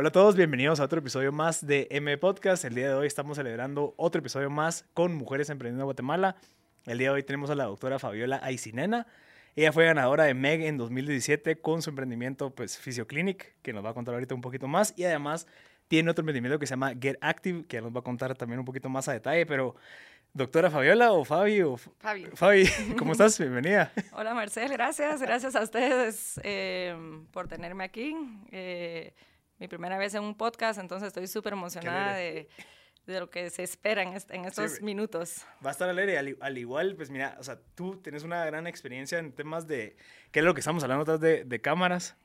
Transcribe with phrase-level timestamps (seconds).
[0.00, 2.64] Hola a todos, bienvenidos a otro episodio más de M Podcast.
[2.64, 6.36] El día de hoy estamos celebrando otro episodio más con Mujeres Emprendiendo Guatemala.
[6.86, 9.08] El día de hoy tenemos a la doctora Fabiola Aicinena.
[9.56, 13.90] Ella fue ganadora de MEG en 2017 con su emprendimiento pues Physioclinic, que nos va
[13.90, 14.94] a contar ahorita un poquito más.
[14.96, 15.48] Y además
[15.88, 18.64] tiene otro emprendimiento que se llama Get Active, que nos va a contar también un
[18.64, 19.46] poquito más a detalle.
[19.46, 19.74] Pero,
[20.32, 22.26] doctora Fabiola o Fabi o Fabi.
[22.34, 23.36] Fabi, ¿cómo estás?
[23.36, 23.90] Bienvenida.
[24.12, 25.20] Hola Marcel, gracias.
[25.20, 26.96] Gracias a ustedes eh,
[27.32, 28.14] por tenerme aquí.
[28.52, 29.12] Eh,
[29.58, 32.48] mi primera vez en un podcast, entonces estoy súper emocionada de,
[33.06, 34.82] de, lo que se espera en, en estos Sí.
[34.84, 35.44] minutos.
[35.64, 38.66] Va a estar alegre, al, al igual, pues mira, o sea, tú tienes una gran
[38.66, 39.96] experiencia en temas de,
[40.30, 42.16] ¿qué es lo que estamos hablando atrás de, de cámaras?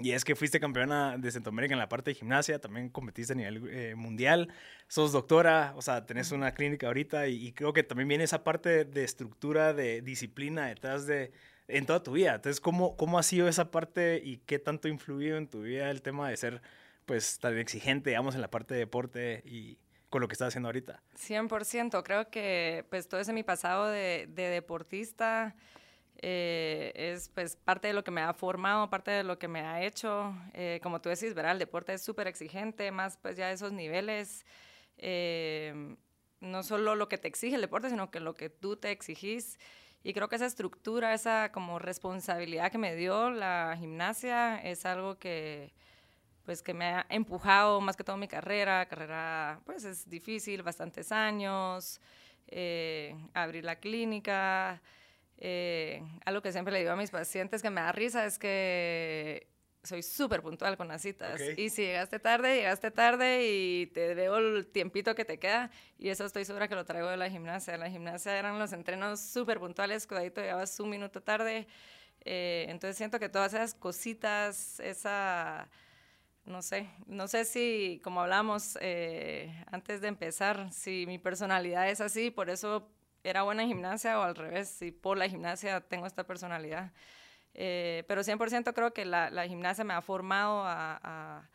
[0.00, 3.36] Y es que fuiste campeona de Centroamérica en la parte de gimnasia, también competiste a
[3.36, 4.48] nivel eh, mundial,
[4.88, 8.42] sos doctora, o sea, tenés una clínica ahorita y, y creo que también viene esa
[8.42, 11.30] parte de estructura, de disciplina detrás de,
[11.68, 12.34] en toda tu vida.
[12.34, 15.90] Entonces, ¿cómo, ¿cómo ha sido esa parte y qué tanto ha influido en tu vida
[15.90, 16.62] el tema de ser,
[17.06, 19.78] pues, tan exigente, digamos, en la parte de deporte y
[20.10, 21.02] con lo que estás haciendo ahorita?
[21.16, 22.02] 100%.
[22.02, 25.54] Creo que pues todo ese mi pasado de, de deportista
[26.20, 29.60] eh, es pues parte de lo que me ha formado, parte de lo que me
[29.60, 30.34] ha hecho.
[30.52, 31.52] Eh, como tú decís, ¿verdad?
[31.52, 34.44] El deporte es súper exigente, más pues ya esos niveles.
[34.98, 35.96] eh,
[36.40, 39.58] no solo lo que te exige el deporte, sino que lo que tú te exigís.
[40.04, 45.16] Y creo que esa estructura, esa como responsabilidad que me dio la gimnasia es algo
[45.18, 45.72] que,
[46.44, 48.86] pues que me ha empujado más que todo mi carrera.
[48.86, 52.00] Carrera, pues es difícil, bastantes años,
[52.48, 54.82] eh, abrir la clínica.
[55.38, 59.48] eh, algo que siempre le digo a mis pacientes que me da risa es que
[59.82, 61.40] soy súper puntual con las citas.
[61.56, 65.70] Y si llegaste tarde, llegaste tarde y te veo el tiempito que te queda.
[65.98, 67.76] Y eso estoy segura que lo traigo de la gimnasia.
[67.76, 71.66] La gimnasia eran los entrenos súper puntuales, cuidadito, llegabas un minuto tarde.
[72.24, 75.68] Eh, entonces siento que todas esas cositas, esa
[76.44, 82.00] no sé, no sé si, como hablamos eh, antes de empezar, si mi personalidad es
[82.00, 82.88] así, por eso
[83.22, 86.92] era buena en gimnasia o al revés, si por la gimnasia tengo esta personalidad.
[87.54, 91.48] Eh, pero 100% creo que la, la, gimnasia me ha formado a, a,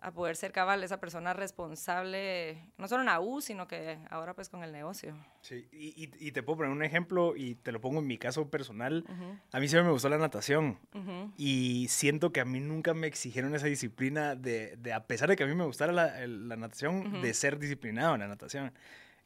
[0.00, 4.34] a, poder ser cabal, esa persona responsable, no solo en la U, sino que ahora
[4.34, 5.14] pues con el negocio.
[5.42, 8.16] Sí, y, y, y te puedo poner un ejemplo y te lo pongo en mi
[8.16, 9.04] caso personal.
[9.06, 9.40] Uh -huh.
[9.52, 11.32] A mí siempre me gustó la natación uh -huh.
[11.36, 15.36] y siento que a mí nunca me exigieron esa disciplina de, de a pesar de
[15.36, 17.20] que a mí me gustara la, la natación, uh -huh.
[17.20, 18.72] de ser disciplinado en la natación.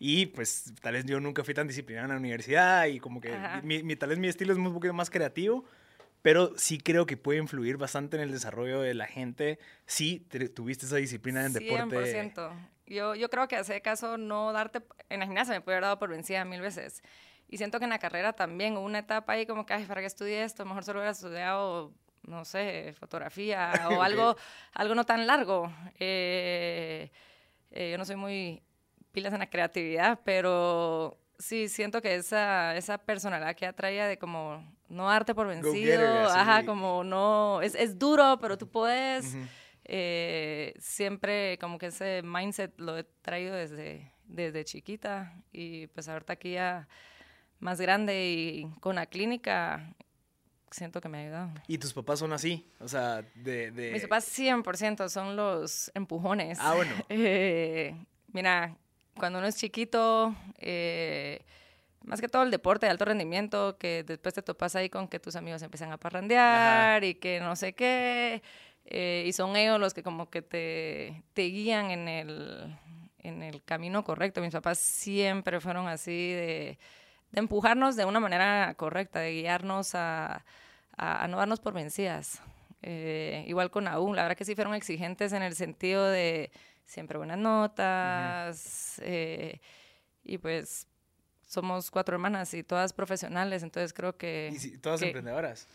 [0.05, 3.39] Y pues tal vez yo nunca fui tan disciplinado en la universidad y como que
[3.63, 5.65] mi, mi, tal vez mi estilo es un poquito más creativo,
[6.22, 10.49] pero sí creo que puede influir bastante en el desarrollo de la gente si te,
[10.49, 11.59] tuviste esa disciplina en 100%.
[11.59, 12.34] deporte.
[12.34, 12.69] 100%.
[12.87, 15.99] Yo, yo creo que hace caso no darte, en la gimnasia me puede haber dado
[15.99, 17.03] por vencida mil veces.
[17.49, 20.00] Y siento que en la carrera también hubo una etapa ahí como que, ay, ¿para
[20.00, 20.65] qué estudié esto?
[20.65, 23.99] Mejor solo hubiera estudiado, no sé, fotografía o okay.
[23.99, 24.37] algo,
[24.72, 25.72] algo no tan largo.
[25.99, 27.10] Eh,
[27.71, 28.62] eh, yo no soy muy
[29.12, 34.65] pilas en la creatividad, pero sí siento que esa, esa personalidad que atraía de como
[34.92, 39.34] no darte por vencido, ajá, como no, es, es, duro, pero tú puedes.
[39.34, 39.48] Uh -huh.
[39.84, 46.34] eh, siempre como que ese mindset lo he traído desde, desde chiquita y pues ahorita
[46.34, 46.88] aquí ya
[47.58, 49.94] más grande y con la clínica
[50.70, 51.50] siento que me ha ayudado.
[51.69, 52.66] ¿Y tus papás son así?
[52.80, 53.70] O sea, de...
[53.70, 53.92] de...
[53.92, 56.59] Mis papás 100% son los empujones.
[56.60, 56.92] Ah, bueno.
[57.09, 57.94] eh,
[58.32, 58.76] mira,
[59.14, 61.44] cuando uno es chiquito, eh,
[62.05, 65.19] más que todo el deporte de alto rendimiento, que después te topas ahí con que
[65.21, 67.07] tus amigos empiezan a parrandear Ajá.
[67.07, 68.43] y que no sé qué,
[68.85, 72.77] eh, y son ellos los que como que te, te guían en el,
[73.19, 74.41] en el camino correcto.
[74.41, 76.79] Mis papás siempre fueron así de,
[77.31, 80.45] de empujarnos de una manera correcta, de guiarnos a,
[80.97, 82.43] a, a no darnos por vencidas.
[82.83, 86.51] Eh, igual con aún, la verdad que sí fueron exigentes en el sentido de
[86.84, 89.05] siempre buenas notas, uh -huh.
[89.07, 89.61] eh,
[90.25, 90.89] y pues
[91.53, 94.51] somos cuatro hermanas y todas profesionales, entonces creo que...
[94.55, 95.69] ¿Y si, todas que, emprendedoras?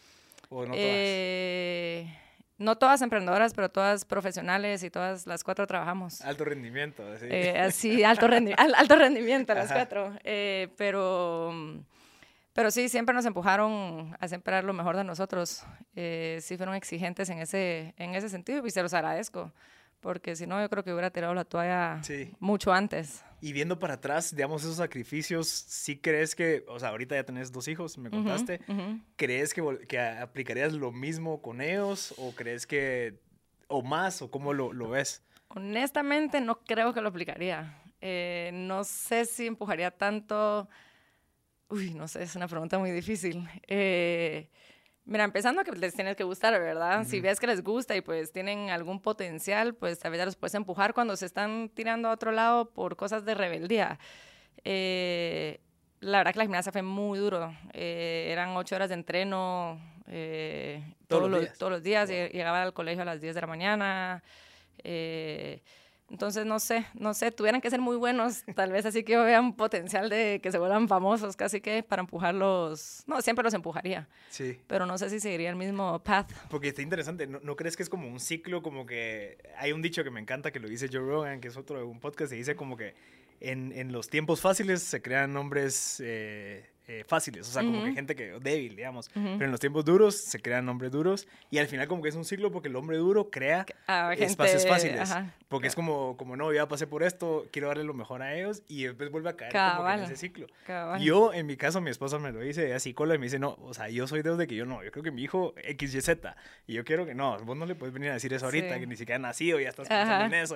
[0.49, 0.79] ¿O no todas?
[0.79, 2.17] Eh,
[2.57, 6.21] no todas emprendedoras, pero todas profesionales y todas las cuatro trabajamos.
[6.21, 7.27] Alto rendimiento, sí.
[7.29, 10.13] Eh, sí, alto, rendi alto rendimiento las cuatro.
[10.23, 11.53] Eh, pero,
[12.53, 15.63] pero sí, siempre nos empujaron a siempre dar lo mejor de nosotros.
[15.95, 19.53] Eh, sí fueron exigentes en ese, en ese sentido y se los agradezco
[19.99, 22.31] porque si no yo creo que hubiera tirado la toalla sí.
[22.39, 23.23] mucho antes.
[23.39, 27.51] Y viendo para atrás, digamos, esos sacrificios, ¿sí crees que, o sea, ahorita ya tenés
[27.51, 29.01] dos hijos, me contaste, uh -huh, uh -huh.
[29.15, 33.19] ¿crees que, que, aplicarías lo mismo con ellos o crees que,
[33.67, 35.21] o más, o cómo lo, lo ves?
[35.49, 37.81] Honestamente, no creo que lo aplicaría.
[38.01, 40.67] Eh, no sé si empujaría tanto,
[41.69, 43.47] uy, no sé, es una pregunta muy difícil.
[43.67, 44.49] Eh,
[45.07, 47.05] Mira, empezando que les tienes que gustar, ¿verdad?
[47.05, 50.53] Si ves que les gusta y pues tienen algún potencial, pues tal vez los puedes
[50.53, 53.99] empujar cuando se están tirando a otro lado por cosas de rebeldía.
[54.65, 55.61] Eh,
[56.01, 57.55] la verdad que la gimnasia fue muy duro.
[57.71, 61.57] Eh, eran ocho horas de entreno eh, todos, los días.
[61.57, 62.09] Todos los días.
[62.09, 64.23] Llegaba al colegio a las 10 de la mañana.
[66.09, 69.53] Entonces, no sé, no sé, tuvieran que ser muy buenos, tal vez así que vean
[69.53, 74.07] potencial de que se vuelvan famosos, casi que para empujarlos, no, siempre los empujaría.
[74.29, 74.57] Sí.
[74.67, 76.31] Pero no sé si seguiría el mismo path.
[76.49, 80.03] Porque está interesante, ¿no, crees que es como un ciclo, como que hay un dicho
[80.05, 82.37] que me encanta que lo dice Joe Rogan, que es otro de un podcast, y
[82.37, 82.95] dice como que
[83.41, 87.91] en, en los tiempos fáciles se crean nombres eh, eh, fáciles, o sea, como que
[87.91, 89.09] gente que débil, digamos.
[89.13, 92.15] Pero en los tiempos duros se crean hombres duros y al final como que es
[92.15, 93.65] un ciclo porque el hombre duro crea
[94.17, 95.13] espacios fáciles.
[95.49, 98.63] Porque es como, como, no, ya pasé por esto, quiero darle lo mejor a ellos
[98.69, 100.47] y después vuelve a caer como que en ese ciclo.
[100.99, 103.57] Yo, en mi caso, mi esposa me lo dice, ella psicóloga y me dice, no,
[103.61, 106.09] o sea, yo soy de que yo no, yo creo que mi hijo XYZ
[106.67, 108.87] y yo quiero que no, vos no le puedes venir a decir eso ahorita, que
[108.87, 110.55] ni siquiera ha nacido, ya estás pensando en eso.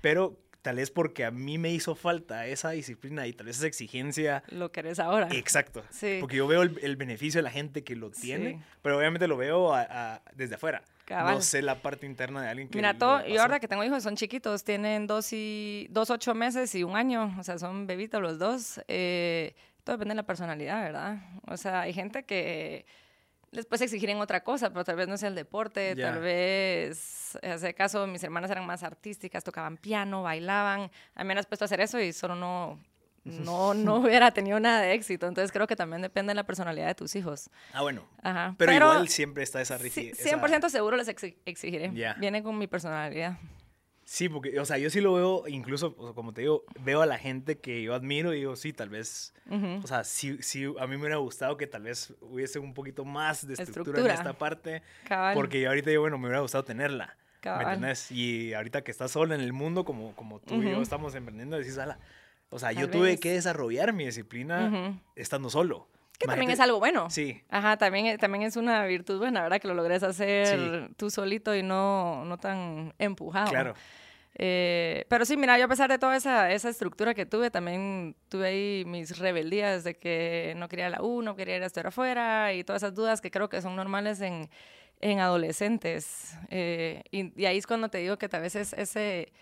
[0.00, 3.66] pero tal vez porque a mí me hizo falta esa disciplina y tal vez esa
[3.66, 4.42] exigencia.
[4.48, 5.28] Lo que eres ahora.
[5.32, 5.82] Exacto.
[5.90, 6.18] Sí.
[6.20, 9.72] Porque yo veo el, beneficio de la gente que lo tiene, pero obviamente lo veo
[10.34, 10.82] desde afuera.
[11.08, 12.78] No sé la parte interna de alguien que.
[12.78, 16.72] Mira, todo, yo ahora que tengo hijos, son chiquitos, tienen dos, y, dos, ocho meses
[16.74, 18.80] y un año, o sea, son bebitos los dos.
[18.86, 21.18] Eh, todo depende de la personalidad, ¿verdad?
[21.48, 22.86] O sea, hay gente que
[23.52, 27.38] les puedes exigir en otra cosa, pero tal vez no es el deporte, tal vez,
[27.42, 31.46] en ese caso, mis hermanas eran más artísticas, tocaban piano, bailaban, a mí me has
[31.46, 32.78] puesto a hacer eso y solo no,
[33.24, 35.26] no, no hubiera tenido nada de éxito.
[35.26, 37.50] Entonces creo que también depende de la personalidad de tus hijos.
[37.72, 38.04] Ah, bueno.
[38.22, 38.54] Ajá.
[38.56, 40.24] Pero, igual siempre está esa rigidez.
[40.24, 41.88] 100% seguro les exigiré.
[42.18, 43.38] Viene con mi personalidad.
[44.12, 47.16] Sí, porque, o sea, yo sí lo veo, incluso, como te digo, veo a la
[47.16, 50.96] gente que yo admiro y digo, sí, tal vez, o sea, sí, sí, a mí
[50.96, 54.82] me hubiera gustado que tal vez hubiese un poquito más de estructura, en esta parte,
[55.32, 58.10] porque yo ahorita yo, bueno, me hubiera gustado tenerla, ¿me entiendes?
[58.10, 61.56] Y ahorita que estás sola en el mundo, como, como tú y yo estamos emprendiendo,
[61.56, 62.00] decís, ala,
[62.48, 65.86] o sea, yo tuve que desarrollar mi disciplina estando solo.
[66.18, 67.08] Que también es algo bueno.
[67.08, 67.40] Sí.
[67.48, 69.58] Ajá, también, también es una virtud buena, ¿verdad?
[69.58, 73.50] Que lo logres hacer tú solito y no, no tan empujado.
[73.50, 73.74] Claro.
[74.36, 78.16] Eh, pero sí, mira, yo a pesar de toda esa, esa estructura que tuve, también
[78.28, 81.86] tuve ahí mis rebeldías de que no quería la U, no quería ir a estar
[81.86, 84.48] afuera y todas esas dudas que creo que son normales en,
[85.00, 86.34] en adolescentes.
[86.48, 89.32] Eh, y, ahí es cuando te digo que tal vez ese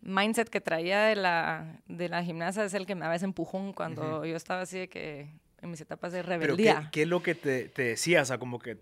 [0.00, 3.72] mindset que traía de la, de la gimnasia es el que me daba ese empujón
[3.72, 5.28] cuando yo estaba así de que
[5.60, 6.74] en mis etapas de rebeldía.
[6.74, 8.22] ¿Pero qué, qué es lo que te, te decía?
[8.22, 8.78] O sea, como que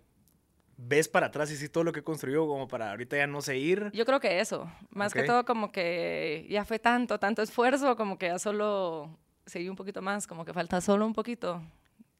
[0.83, 3.91] ves para atrás y sí todo lo que construyó como para ahorita ya no seguir.
[3.93, 8.19] Yo creo que eso, más que todo como que ya fue tanto, tanto esfuerzo, como
[8.19, 11.63] que ya solo seguí un poquito más, como que falta solo un poquito.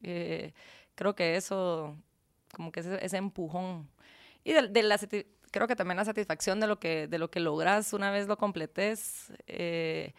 [0.03, 0.53] Eh,
[0.95, 1.95] creo que eso,
[2.53, 3.89] como que ese, ese empujón.
[4.43, 4.99] Y de, la,
[5.51, 8.37] creo que también la satisfacción de lo que, de lo que logras una vez lo
[8.37, 10.13] completes, eh,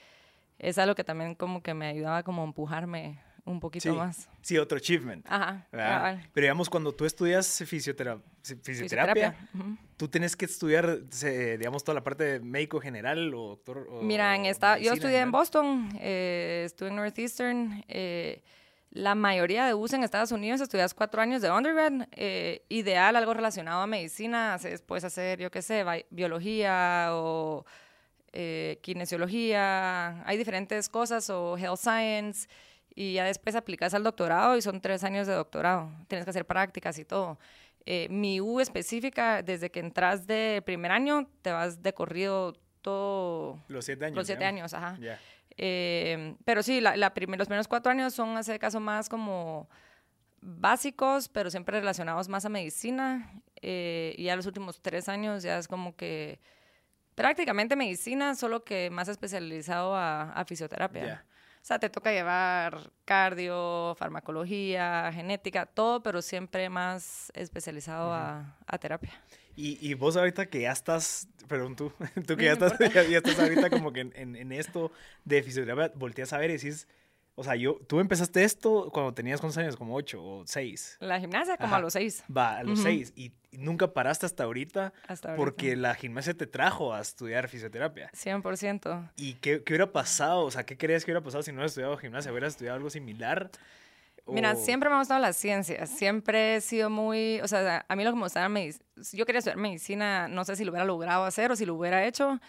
[0.58, 4.28] es algo que también como que me ayudaba como a empujarme un poquito más.
[4.40, 5.26] Sí, otro achievement.
[5.28, 5.66] Ajá.
[6.32, 9.36] Pero digamos, cuando tú estudias fisioterapia,
[9.96, 11.00] tú tienes que estudiar,
[11.58, 13.88] digamos, toda la parte de médico general o doctor.
[14.02, 17.84] Mira, en esta, yo estudié en Boston, eh, estuve en Northeastern.
[17.88, 18.42] Eh,
[18.90, 22.08] la mayoría de US en Estados Unidos estudias cuatro años de undergrad.
[22.12, 24.58] Eh, ideal, algo relacionado a medicina.
[24.86, 27.64] Puedes hacer, yo qué sé, biología o
[28.82, 30.22] kinesiología.
[30.26, 32.48] Hay diferentes cosas o health science
[32.94, 35.90] y ya después aplicas al doctorado y son tres años de doctorado.
[36.08, 37.38] Tienes que hacer prácticas y todo.
[37.84, 43.62] Eh, mi U específica, desde que entras de primer año, te vas de corrido todo...
[43.68, 44.16] Los siete años.
[44.16, 44.98] Los siete años, ajá.
[45.56, 49.68] Eh, pero sí, la, los primeros cuatro años son, hace caso, más como
[50.40, 53.32] básicos, pero siempre relacionados más a medicina.
[53.60, 56.40] Eh, y ya los últimos tres años ya es como que
[57.14, 61.24] prácticamente medicina, solo que más especializado a, a fisioterapia.
[61.62, 69.12] O sea, te toca llevar cardio, farmacología, genética, todo, pero siempre más especializado a, terapia.
[69.54, 71.92] Y, y, vos ahorita que ya estás, perdón, tú,
[72.26, 74.90] tú que ya, estás, ya, estás ahorita como que en, en, esto
[75.24, 76.88] de fisioterapia, volteas a ver y decís,
[77.34, 80.96] o sea, yo, tú empezaste esto cuando tenías cuántos años, como ocho o seis.
[81.00, 82.22] La gimnasia como a los seis.
[82.34, 83.12] Va, a los seis.
[83.16, 84.92] Y, nunca paraste hasta ahorita.
[85.08, 85.36] Hasta ahorita.
[85.36, 88.10] Porque la gimnasia te trajo a estudiar fisioterapia.
[88.12, 89.10] 100%.
[89.16, 90.44] ¿Y qué, qué, hubiera pasado?
[90.44, 92.32] O sea, ¿qué creías que hubiera pasado si no hubieras estudiado gimnasia?
[92.32, 93.50] ¿Hubieras estudiado algo similar?
[94.26, 95.86] Mira, siempre me ha gustado la ciencia.
[95.86, 97.40] Siempre he sido muy.
[97.42, 98.48] O sea, a mí lo que me gustaba.
[99.12, 102.06] Yo quería estudiar medicina, no sé si lo hubiera logrado hacer o si lo hubiera
[102.06, 102.40] hecho.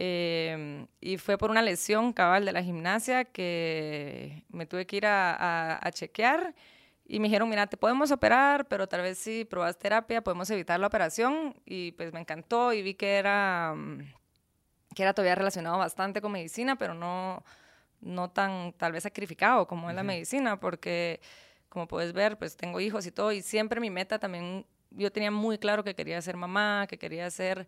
[0.00, 5.06] Em, y fue por una lesión cabal de la gimnasia que me tuve que ir
[5.06, 6.54] a, a, chequear
[7.04, 10.78] Y me dijeron, mira, te podemos operar, pero tal vez si probas terapia podemos evitar
[10.78, 11.56] la operación.
[11.66, 14.14] Y pues me encantó y vi que era, mm,
[14.94, 17.44] que era todavía relacionado bastante con medicina, pero no,
[18.00, 21.20] no tan tal vez sacrificado como es la medicina, porque
[21.68, 23.32] como puedes ver, pues tengo hijos y todo.
[23.32, 27.28] Y siempre mi meta también, yo tenía muy claro que quería ser mamá, que quería
[27.30, 27.66] ser...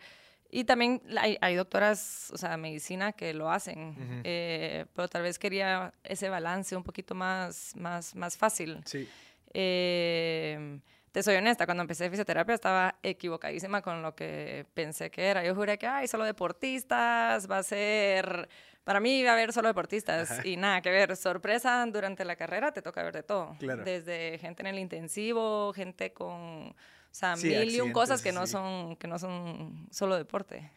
[0.51, 5.39] Y también hay, hay, doctoras, o sea, medicina que lo hacen, eh, pero tal vez
[5.39, 8.81] quería ese balance un poquito más, más, más fácil.
[8.85, 9.09] Sí.
[9.53, 10.81] Eh,
[11.13, 15.45] te soy honesta, cuando empecé fisioterapia estaba equivocadísima con lo que pensé que era.
[15.45, 18.49] Yo juré que, ay, solo deportistas, va a ser,
[18.85, 21.17] para mí va a haber solo deportistas y nada que ver.
[21.17, 23.57] Sorpresa, durante la carrera te toca ver de todo.
[23.59, 26.77] Desde gente en el intensivo, gente con,
[27.11, 30.71] o sea, mil y un cosas que no, son, que no son solo deporte.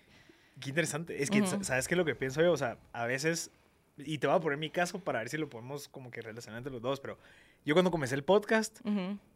[0.60, 1.22] Qué interesante.
[1.22, 2.52] Es que, ¿sabes qué es lo que pienso yo?
[2.52, 3.52] O sea, a veces,
[3.98, 6.60] y te voy a poner mi caso para ver si lo podemos como que relacionar
[6.60, 7.18] entre los dos, pero
[7.66, 8.80] yo cuando comencé el podcast,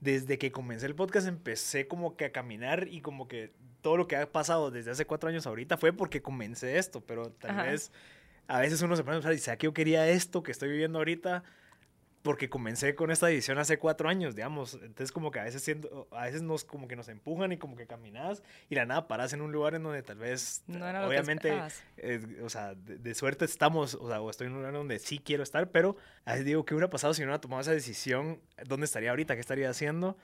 [0.01, 4.07] desde que comencé el podcast empecé como que a caminar y como que todo lo
[4.07, 7.91] que ha pasado desde hace cuatro años ahorita fue porque comencé esto, pero tal vez
[8.47, 10.97] a veces uno se pone a pensar, ¿y que yo quería esto que estoy viviendo
[10.99, 11.43] ahorita?
[12.27, 14.73] Porque comencé con esta edición hace cuatro años, digamos.
[14.73, 17.77] Entonces, como que a veces, siento, a veces nos, como que nos empujan y como
[17.77, 21.57] que caminas y la nada paras en un lugar en donde tal vez, obviamente,
[21.95, 25.19] eh, o sea, de, suerte estamos, o sea, o estoy en un lugar donde sí
[25.19, 28.41] quiero estar, pero a veces digo, ¿qué hubiera pasado si no hubiera tomado esa decisión?
[28.65, 29.35] ¿Dónde estaría ahorita?
[29.35, 30.17] ¿Qué estaría haciendo?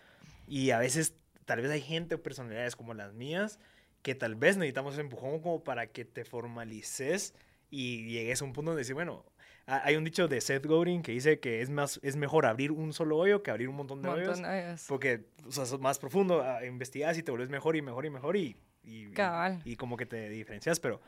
[0.46, 3.60] Y a veces, tal vez hay gente o personalidades como las mías
[4.02, 7.34] que tal vez necesitamos ese empujón como para que te formalices
[7.70, 9.24] y llegues a un punto donde decir, bueno,
[9.66, 12.92] hay un dicho de Seth Godin que dice que es, más, es mejor abrir un
[12.92, 14.42] solo hoyo que abrir un montón de hoyos.
[14.88, 18.10] Porque o sea, es más profundo, ah, investigas y te vuelves mejor y mejor y
[18.10, 19.08] mejor y, y,
[19.64, 21.02] y, como que te diferencias, pero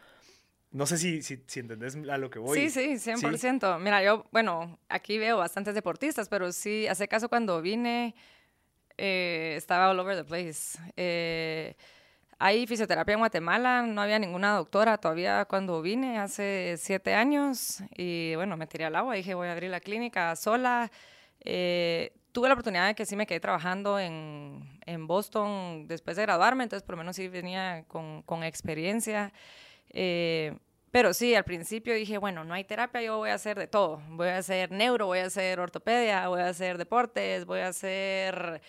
[0.71, 2.69] no sé si, si, si, entendés a lo que voy.
[2.69, 3.79] Sí, sí, 100%.
[3.79, 8.15] Mira, yo, bueno, aquí veo bastantes deportistas, pero sí, hace caso cuando vine,
[8.97, 10.77] eh, estaba all over the place.
[10.95, 11.75] Eh,
[12.37, 18.35] hay fisioterapia en Guatemala, no había ninguna doctora todavía cuando vine hace siete años y
[18.35, 20.91] bueno, me tiré al agua, dije voy a abrir la clínica sola.
[21.39, 26.23] Eh, tuve la oportunidad de que sí me quedé trabajando en, en, Boston después de
[26.23, 29.31] graduarme, entonces por lo menos sí venía con, con experiencia.
[29.91, 30.57] Eh,
[30.91, 34.01] pero sí, al principio dije, bueno, no hay terapia, yo voy a hacer de todo.
[34.11, 38.61] Voy a hacer neuro, voy a hacer ortopedia, voy a hacer deportes, voy a hacer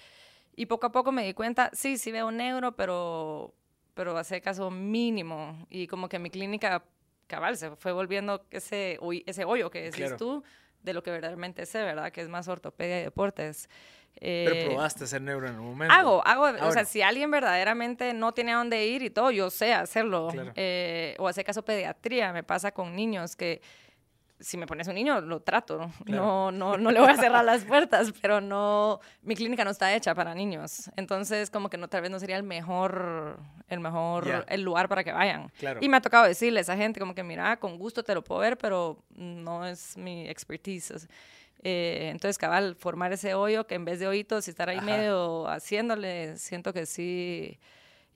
[0.56, 3.54] y poco a poco me di cuenta, sí, sí veo neuro, pero,
[3.94, 5.66] pero hace caso mínimo.
[5.68, 6.82] Y como que mi clínica
[7.26, 10.42] cabal se fue volviendo ese, ese hoyo que decís tú
[10.82, 12.10] de lo que verdaderamente sé, ¿verdad?
[12.10, 13.68] Que es más ortopedia y deportes.
[14.18, 15.92] Pero eh, probaste hacer neuro en un momento.
[15.92, 19.50] Hago, hago, o sea, si alguien verdaderamente no tiene a dónde ir y todo, yo
[19.50, 20.30] sé hacerlo.
[20.54, 23.60] Eh, o hace caso pediatría, me pasa con niños que
[24.38, 25.90] si me pones un niño, lo trato.
[26.06, 29.94] No, no, no le voy a cerrar las puertas, pero no, mi clínica no está
[29.94, 30.90] hecha para niños.
[30.96, 33.38] Entonces, como que no, tal vez no sería el mejor,
[33.68, 35.50] el mejor, el lugar para que vayan.
[35.80, 38.22] Y me ha tocado decirle a esa gente como que, mira, con gusto te lo
[38.22, 41.08] puedo ver, pero no es mi expertise.
[41.62, 45.48] Eh, entonces, cabal, formar ese hoyo que en vez de oídos y estar ahí medio
[45.48, 47.58] haciéndole, siento que sí.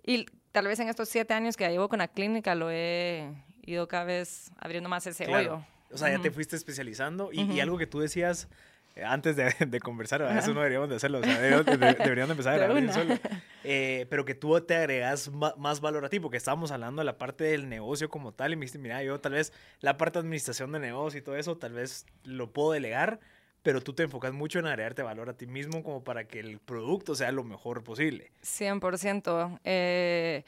[0.05, 3.89] Y tal vez en estos siete años que llevo con la clínica lo he ido
[3.89, 5.65] cada vez abriendo más ese hoyo.
[5.93, 8.49] O sea, ya te fuiste especializando y, algo que tú decías
[8.97, 12.55] eh, antes de, de conversar, eso no deberíamos de hacerlo, o sea, deberían de empezar
[12.55, 13.15] a grabar solo.
[13.63, 17.19] Eh, pero que tú te agregas más, valor a ti, porque estábamos hablando de la
[17.19, 20.21] parte del negocio como tal y me dijiste, mira, yo tal vez la parte de
[20.21, 23.21] administración de negocio y todo eso, tal vez lo puedo delegar,
[23.63, 26.59] pero tú te enfocas mucho en agregarte valor a ti mismo como para que el
[26.59, 28.33] producto sea lo mejor posible.
[28.43, 29.61] 100%.
[29.65, 30.45] Eh,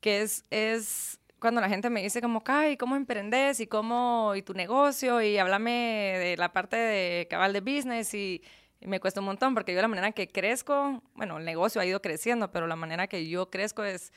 [0.00, 3.60] que es, es cuando la gente me dice como, Kai, ¿cómo emprendes?
[3.60, 5.20] ¿Y cómo, y tu negocio?
[5.22, 8.42] Y háblame de la parte de cabal de business y,
[8.82, 12.00] me cuesta un montón porque yo la manera que crezco, bueno, el negocio ha ido
[12.00, 14.10] creciendo, pero la manera que yo crezco es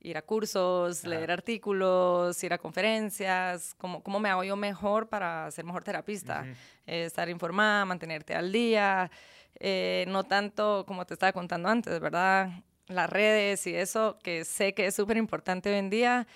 [0.00, 5.50] ir a cursos, leer artículos, ir a conferencias, cómo, cómo me hago yo mejor para
[5.50, 6.46] ser mejor terapista,
[6.86, 9.10] eh, estar informada, mantenerte al día,
[9.58, 12.50] eh, no tanto como te estaba contando antes, ¿verdad?
[12.86, 16.28] Las redes y eso, que sé que es súper importante hoy en día,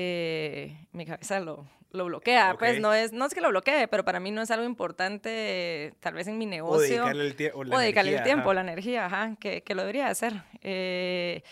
[0.00, 2.54] eh, mi cabeza lo, lo bloquea.
[2.56, 5.92] Pues no es, no es que lo bloquee, pero para mí no es algo importante,
[5.98, 7.02] tal vez en mi negocio.
[7.02, 10.06] O dedicarle el, tiempo o dedicarle el tiempo, la energía, ajá, que, que, lo debería
[10.06, 10.34] hacer.
[10.62, 11.42] Eh,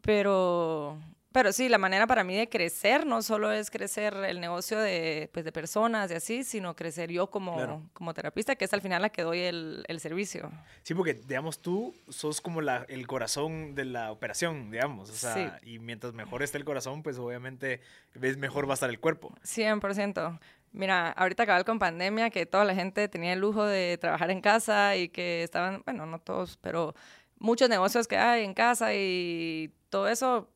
[0.00, 0.98] pero
[1.32, 5.30] pero sí, la manera para mí de crecer no solo es crecer el negocio de,
[5.32, 9.02] pues, de personas y así, sino crecer yo como, como terapista, que es al final
[9.02, 10.50] la que doy el, el, servicio.
[10.82, 15.10] Sí, porque, digamos, tú sos como la, el corazón de la operación, digamos.
[15.10, 17.80] O sea, y mientras mejor esté el corazón, pues obviamente
[18.14, 19.34] ves mejor va a estar el cuerpo.
[19.44, 20.38] 100%.
[20.72, 24.40] Mira, ahorita acabó con pandemia, que toda la gente tenía el lujo de trabajar en
[24.40, 26.94] casa y que estaban, bueno, no todos, pero
[27.38, 30.48] muchos negocios que hay en casa y todo eso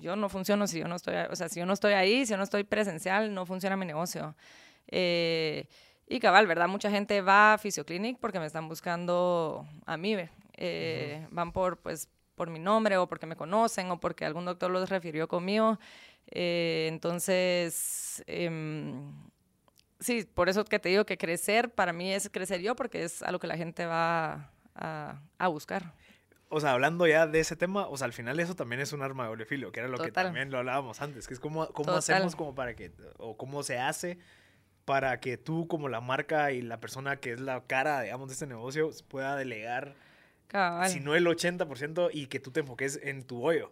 [0.00, 2.30] yo no funciono si yo no estoy, o sea, si yo no estoy ahí, si
[2.30, 4.34] yo no estoy presencial, no funciona mi negocio.
[4.86, 5.66] Eh,
[6.06, 6.68] y cabal, ¿verdad?
[6.68, 10.16] Mucha gente va a Fisioclinic porque me están buscando a mí,
[10.56, 14.70] eh, van por, pues, por mi nombre o porque me conocen o porque algún doctor
[14.70, 15.78] los refirió conmigo.
[16.30, 19.12] Eh, entonces, em,
[20.00, 23.22] sí, por eso que te digo que crecer para mí es crecer yo porque es
[23.22, 25.92] a lo que la gente va a, a buscar
[26.50, 29.02] o sea, hablando ya de ese tema, o sea, al final eso también es un
[29.02, 31.68] arma de doble filo, que era lo que también lo hablábamos antes, que es cómo,
[31.68, 34.18] cómo hacemos como para que, o cómo se hace
[34.88, 38.32] para que tú como la marca y la persona que es la cara, digamos, de
[38.32, 39.94] este negocio pueda delegar,
[40.86, 43.70] si no el 80% y que tú te enfoques en tu hoyo.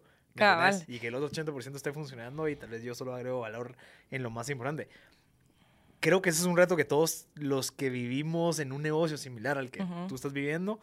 [0.86, 3.74] Y que el otro 80% esté funcionando y tal vez yo solo agrego valor
[4.10, 4.90] en lo más importante.
[6.00, 9.56] Creo que ese es un reto que todos los que vivimos en un negocio similar
[9.56, 10.78] al que tú estás viviendo,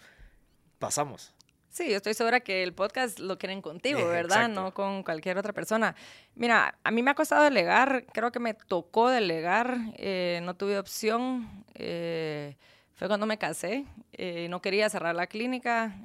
[0.80, 1.36] pasamos.
[1.74, 4.48] Sí, yo estoy segura que el podcast lo quieren contigo, ¿verdad?
[4.48, 5.96] No con cualquier otra persona.
[6.36, 10.78] Mira, a mí me ha costado delegar, creo que me tocó delegar, eh, no tuve
[10.78, 11.66] opción.
[11.74, 12.56] Eh,
[12.94, 15.96] fue cuando me casé, eh, no quería cerrar la clínica,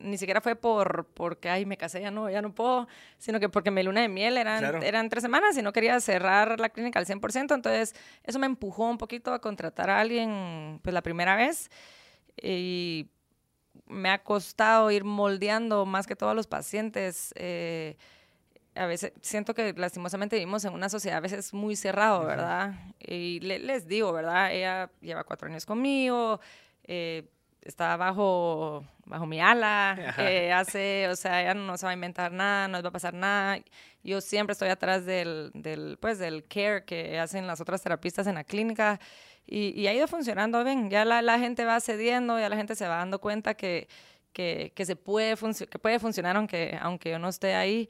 [0.00, 2.86] ni siquiera fue por porque, ay, me casé, ya no, ya no puedo,
[3.16, 6.60] sino que porque mi luna de miel eran, eran tres semanas y no quería cerrar
[6.60, 10.92] la clínica al 100%, entonces eso me empujó un poquito a contratar a alguien, pues
[10.92, 11.70] la primera vez.
[12.36, 13.08] Y
[13.86, 17.32] me ha costado ir moldeando más que todos los pacientes.
[17.36, 17.96] Eh,
[18.74, 22.74] a veces siento que lastimosamente vivimos en una sociedad a veces muy cerrado, ¿verdad?
[22.98, 24.52] Y les digo, ¿verdad?
[24.52, 26.40] Ella lleva cuatro años conmigo,
[26.84, 27.28] eh,
[27.62, 32.32] está bajo, bajo mi ala, eh, hace, o sea, ella no se va a inventar
[32.32, 33.58] nada, no les va a pasar nada.
[34.02, 38.34] Yo siempre estoy atrás del, del, pues, del care que hacen las otras terapistas en
[38.34, 39.00] la clínica.
[39.46, 40.90] Y, ha ido funcionando bien.
[40.90, 43.88] Ya la, la, gente va cediendo, ya la gente se va dando cuenta que,
[44.32, 45.36] que, que se puede,
[45.70, 47.88] que puede funcionar aunque, aunque yo no esté ahí.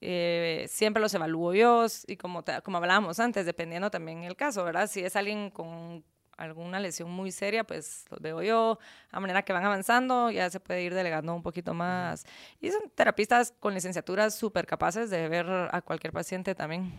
[0.00, 4.88] Eh, siempre los evalúo yo y como, como hablábamos antes, dependiendo también el caso, ¿verdad?
[4.88, 6.04] Si es alguien con
[6.36, 8.78] alguna lesión muy seria, pues los veo yo,
[9.10, 12.26] a manera que van avanzando, ya se puede ir delegando un poquito más.
[12.60, 16.92] Y son terapistas con licenciaturas súper capaces de ver a cualquier paciente también.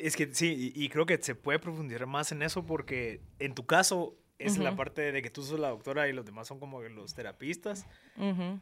[0.00, 3.66] Es que sí, y, creo que se puede profundizar más en eso porque en tu
[3.66, 6.80] caso es la parte de que tú sos la doctora y los demás son como
[6.80, 7.86] los terapistas,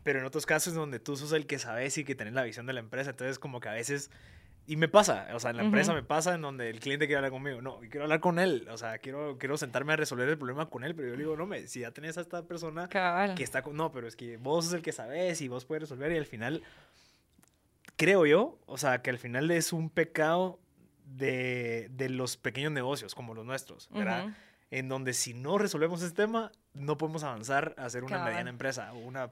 [0.02, 2.66] pero en otros casos donde tú sos el que sabes y que tenés la visión
[2.66, 4.10] de la empresa, entonces como que a veces,
[4.66, 7.18] y me pasa, o sea, en la empresa me pasa en donde el cliente quiere
[7.18, 10.36] hablar conmigo, no, quiero hablar con él, o sea, quiero, quiero sentarme a resolver el
[10.36, 12.88] problema con él, pero yo le digo, no, me, si ya tenés a esta persona
[12.88, 15.82] que está con, no, pero es que vos sos el que sabes y vos puedes
[15.82, 16.64] resolver y al final,
[17.96, 20.58] creo yo, o sea, que al final es un pecado
[21.08, 24.34] de, de los pequeños negocios como los nuestros, ¿verdad?
[24.70, 28.92] En donde si no resolvemos este tema, no podemos avanzar a ser una mediana empresa
[28.92, 29.30] o una,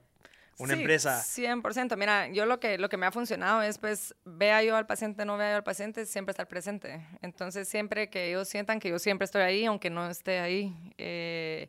[0.59, 1.23] una sí, empresa.
[1.23, 1.97] 100%.
[1.97, 5.27] Mira, yo lo que, lo que me ha funcionado es, pues, vea yo al paciente,
[5.27, 7.07] no vea yo al paciente, siempre estar presente.
[7.21, 10.75] Entonces, siempre que ellos sientan que yo siempre estoy ahí, aunque no esté ahí.
[10.97, 11.69] Eh,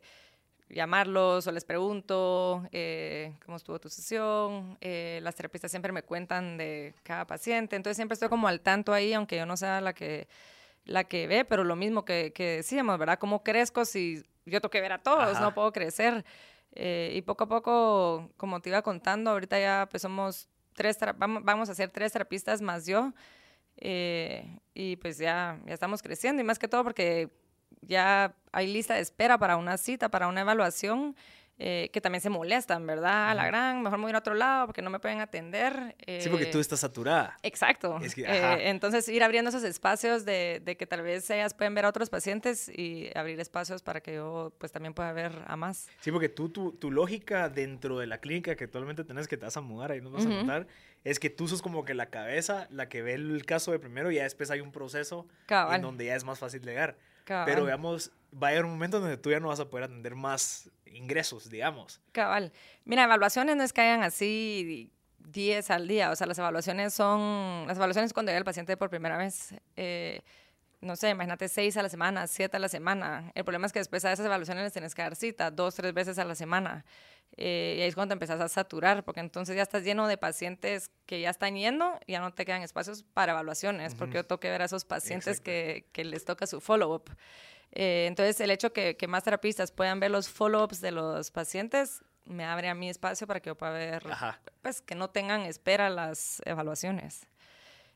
[0.70, 4.76] llamarlos o les pregunto eh, cómo estuvo tu sesión.
[4.80, 8.92] Eh, las terapistas siempre me cuentan de cada paciente, entonces siempre estoy como al tanto
[8.92, 10.28] ahí, aunque yo no sea la que,
[10.84, 13.18] la que ve, pero lo mismo que, que decíamos, ¿verdad?
[13.18, 15.40] ¿Cómo crezco si yo tengo que ver a todos?
[15.40, 16.24] No puedo crecer.
[16.72, 21.42] Eh, y poco a poco, como te iba contando, ahorita ya pues somos tres, vamos,
[21.44, 23.12] vamos a ser tres terapistas más yo.
[24.74, 27.30] y pues ya, ya estamos creciendo y más que todo porque
[27.82, 31.16] ya hay lista de espera para una cita, para una evaluación,
[31.60, 33.30] eh, que también se molestan, ¿verdad?
[33.30, 35.96] A la gran, mejor me voy a otro lado porque no me pueden atender.
[36.20, 37.36] sí, porque tú eh, estás saturada.
[37.42, 37.98] Exacto.
[38.16, 41.88] Eh, entonces, ir abriendo esos espacios de, de, que tal vez ellas pueden ver a
[41.88, 45.88] otros pacientes y abrir espacios para que yo pues también pueda ver a más.
[45.98, 49.44] Sí, porque tú, tu, tu lógica dentro de la clínica que actualmente tenés que te
[49.44, 50.68] vas a mudar, ahí nos vas a notar,
[51.02, 54.12] es que tú sos como que la cabeza, la que ve el caso de primero
[54.12, 56.96] y ya después hay un proceso en donde ya es más fácil llegar.
[57.28, 60.14] Pero, digamos, va a haber un momento donde tú ya no vas a poder atender
[60.14, 62.00] más ingresos, digamos.
[62.12, 62.52] Cabal.
[62.84, 66.10] Mira, evaluaciones no es que hayan así 10 al día.
[66.10, 67.66] O sea, las evaluaciones son...
[67.66, 69.54] Las evaluaciones cuando llega el paciente por primera vez.
[69.76, 70.20] Eh,
[70.80, 73.32] no sé, imagínate seis a la semana, siete a la semana.
[73.34, 75.92] El problema es que después a esas evaluaciones les tienes que dar cita dos, tres
[75.92, 76.84] veces a la semana.
[77.36, 80.16] Eh, y ahí es cuando te empezás a saturar, porque entonces ya estás lleno de
[80.16, 84.24] pacientes que ya están yendo y ya no te quedan espacios para evaluaciones, porque yo
[84.24, 87.10] tengo que ver a esos pacientes que, que, les toca su follow-up.
[87.72, 92.02] Eh, entonces, el hecho que, que más terapistas puedan ver los follow-ups de los pacientes
[92.28, 94.04] me abre a mi espacio para que yo pueda ver,
[94.62, 97.26] pues que no tengan espera las evaluaciones.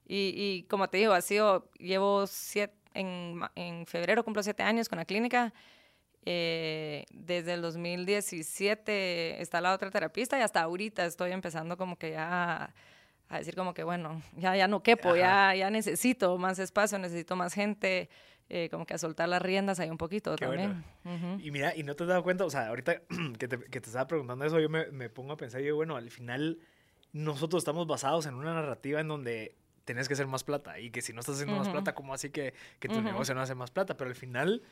[0.06, 4.88] Y, y, como te digo, ha sido, llevo siete, en, en febrero cumplo siete años
[4.88, 5.52] con la clínica.
[6.24, 12.12] Eh, desde el 2017 está la otra terapista y hasta ahorita estoy empezando como que
[12.12, 12.72] ya
[13.28, 17.34] a decir como que bueno, ya, ya no quepo, ya, ya necesito más espacio, necesito
[17.34, 18.08] más gente.
[18.48, 20.84] Eh, como que a soltar las riendas ahí un poquito también.
[21.42, 23.00] Y mira, y no te has dado cuenta, o sea, ahorita
[23.38, 25.96] que te, que te estaba preguntando eso, yo me, me, pongo a pensar, yo, bueno,
[25.96, 26.58] al final
[27.12, 31.02] nosotros estamos basados en una narrativa en donde tenés que hacer más plata y que
[31.02, 33.70] si no estás haciendo más plata, ¿cómo así que, que tu negocio no hace más
[33.70, 33.96] plata?
[33.96, 34.62] Pero al final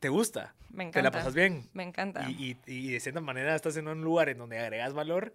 [0.00, 0.98] te gusta, me encanta.
[0.98, 1.68] te la pasas bien.
[1.72, 2.28] Me encanta.
[2.28, 5.34] Y, y, y, de cierta manera estás en un lugar en donde agregas valor,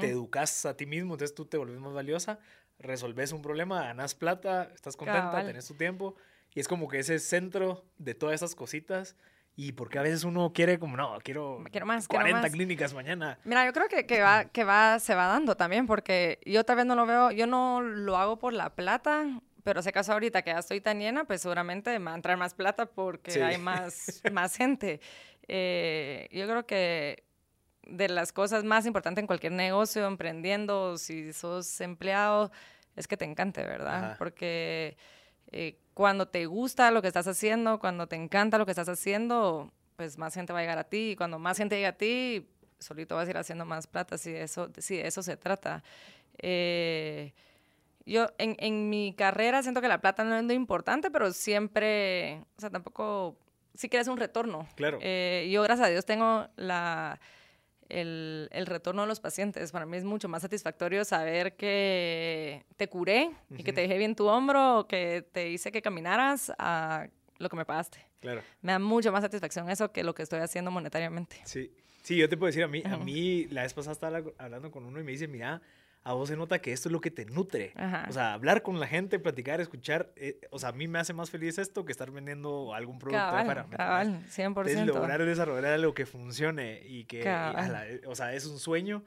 [0.00, 2.38] te educas a ti mismo, entonces tú te vuelves más valiosa,
[2.78, 5.46] resolves un problema, ganas plata, estás contenta, Cabal.
[5.46, 6.16] tenés tu tiempo
[6.54, 9.16] y es como que ese centro de todas esas cositas.
[9.58, 12.52] Y porque a veces uno quiere como, no, quiero, quiero más, 40 quiero más.
[12.52, 13.38] clínicas mañana.
[13.44, 16.76] Mira, yo creo que, que, va, que va, se va dando también, porque yo tal
[16.76, 20.42] vez no lo veo, yo no lo hago por la plata, pero si acaso ahorita
[20.42, 23.40] que ya estoy tan llena, pues seguramente me va a entrar más plata porque sí.
[23.40, 25.00] hay más, más gente.
[25.48, 27.24] Eh, yo creo que
[27.86, 32.52] de las cosas más importantes en cualquier negocio, emprendiendo, si sos empleado,
[32.94, 34.04] es que te encante, ¿verdad?
[34.04, 34.16] Ajá.
[34.18, 34.98] Porque
[35.50, 39.72] eh, cuando te gusta lo que estás haciendo, cuando te encanta lo que estás haciendo,
[39.96, 41.12] pues más gente va a llegar a ti.
[41.12, 42.46] Y cuando más gente llega a ti,
[42.78, 45.82] solito vas a ir haciendo más plata, si eso, si de eso se trata.
[46.36, 47.32] Eh,
[48.04, 52.42] yo en, en, mi carrera siento que la plata no es lo importante, pero siempre,
[52.58, 53.34] o sea, tampoco,
[53.74, 54.68] sí quieres un retorno.
[54.74, 54.98] Claro.
[55.00, 57.18] Eh, yo, gracias a Dios, tengo la
[57.88, 59.72] el, el, retorno de los pacientes.
[59.72, 63.60] Para mí es mucho más satisfactorio saber que te curé uh -huh.
[63.60, 67.56] y que te dejé bien tu hombro, que te hice que caminaras a lo que
[67.56, 67.98] me pagaste.
[68.20, 68.42] Claro.
[68.62, 71.40] Me da mucho más satisfacción eso que lo que estoy haciendo monetariamente.
[71.44, 71.72] Sí,
[72.02, 72.94] sí yo te puedo decir, a mí, uh -huh.
[72.94, 75.60] a mí la vez pasada estaba hablando con uno y me dice, mira,
[76.06, 77.72] a vos se nota que esto es lo que te nutre.
[77.74, 78.06] Ajá.
[78.08, 81.12] O sea, hablar con la gente, platicar, escuchar, eh, o sea, a mí me hace
[81.12, 83.66] más feliz esto que estar vendiendo algún producto cabal, afuera.
[83.76, 84.46] Cabal, 100%.
[84.46, 89.02] Entonces, lograr desarrollar algo que funcione y que, y la, o sea, es un sueño,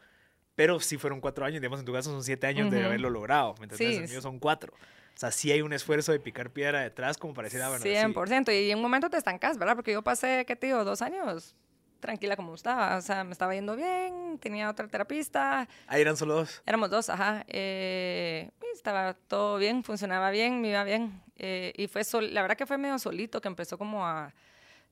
[0.56, 2.74] pero si fueron cuatro años, digamos, en tu caso son siete años uh -huh.
[2.74, 3.96] de haberlo logrado, ¿me entiendes?
[3.96, 4.04] Sí.
[4.04, 4.74] El mío son cuatro.
[4.74, 7.86] O sea, sí hay un esfuerzo de picar piedra detrás como para decir, ah, bueno,
[7.86, 8.52] 100%.
[8.52, 8.52] Sí.
[8.52, 9.76] Y en un momento te estancas, ¿verdad?
[9.76, 10.84] Porque yo pasé, ¿qué te digo?
[10.84, 11.56] Dos años
[12.00, 12.98] tranquila como estaba.
[12.98, 15.68] O sea, me estaba yendo bien, tenía otra terapista.
[15.88, 16.62] Ahí eran solo dos.
[16.66, 17.44] Éramos dos, ajá.
[17.48, 21.22] Eh, estaba todo bien, funcionaba bien, me iba bien.
[21.36, 24.34] Eh, y fue sol, la verdad que fue medio solito que empezó como a,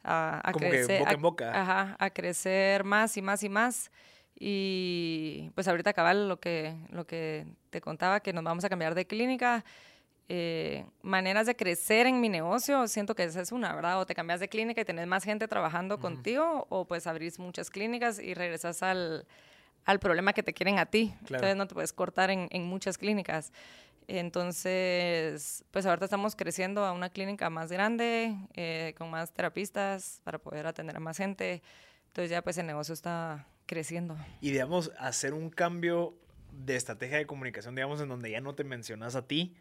[0.04, 0.98] a, a como crecer.
[0.98, 1.52] Que boca en boca.
[1.52, 3.91] A, ajá, a crecer más y más y más.
[4.39, 8.93] Y pues ahorita cabal lo que, lo que te contaba, que nos vamos a cambiar
[8.93, 9.65] de clínica.
[10.29, 13.99] Eh, maneras de crecer en mi negocio, siento que esa es una, ¿verdad?
[13.99, 16.01] O te cambias de clínica y tenés más gente trabajando uh -huh.
[16.01, 19.25] contigo, o pues abrís muchas clínicas y regresas al,
[19.85, 21.13] al problema que te quieren a ti.
[21.19, 21.35] Claro.
[21.35, 23.53] Entonces no te puedes cortar en, en, muchas clínicas.
[24.07, 30.39] Entonces, pues ahorita estamos creciendo a una clínica más grande, eh, con más terapistas para
[30.39, 31.61] poder atender a más gente.
[32.07, 34.17] Entonces ya pues el negocio está creciendo.
[34.41, 36.17] Y digamos, hacer un cambio
[36.51, 39.55] de estrategia de comunicación, digamos, en donde ya no te mencionas a ti,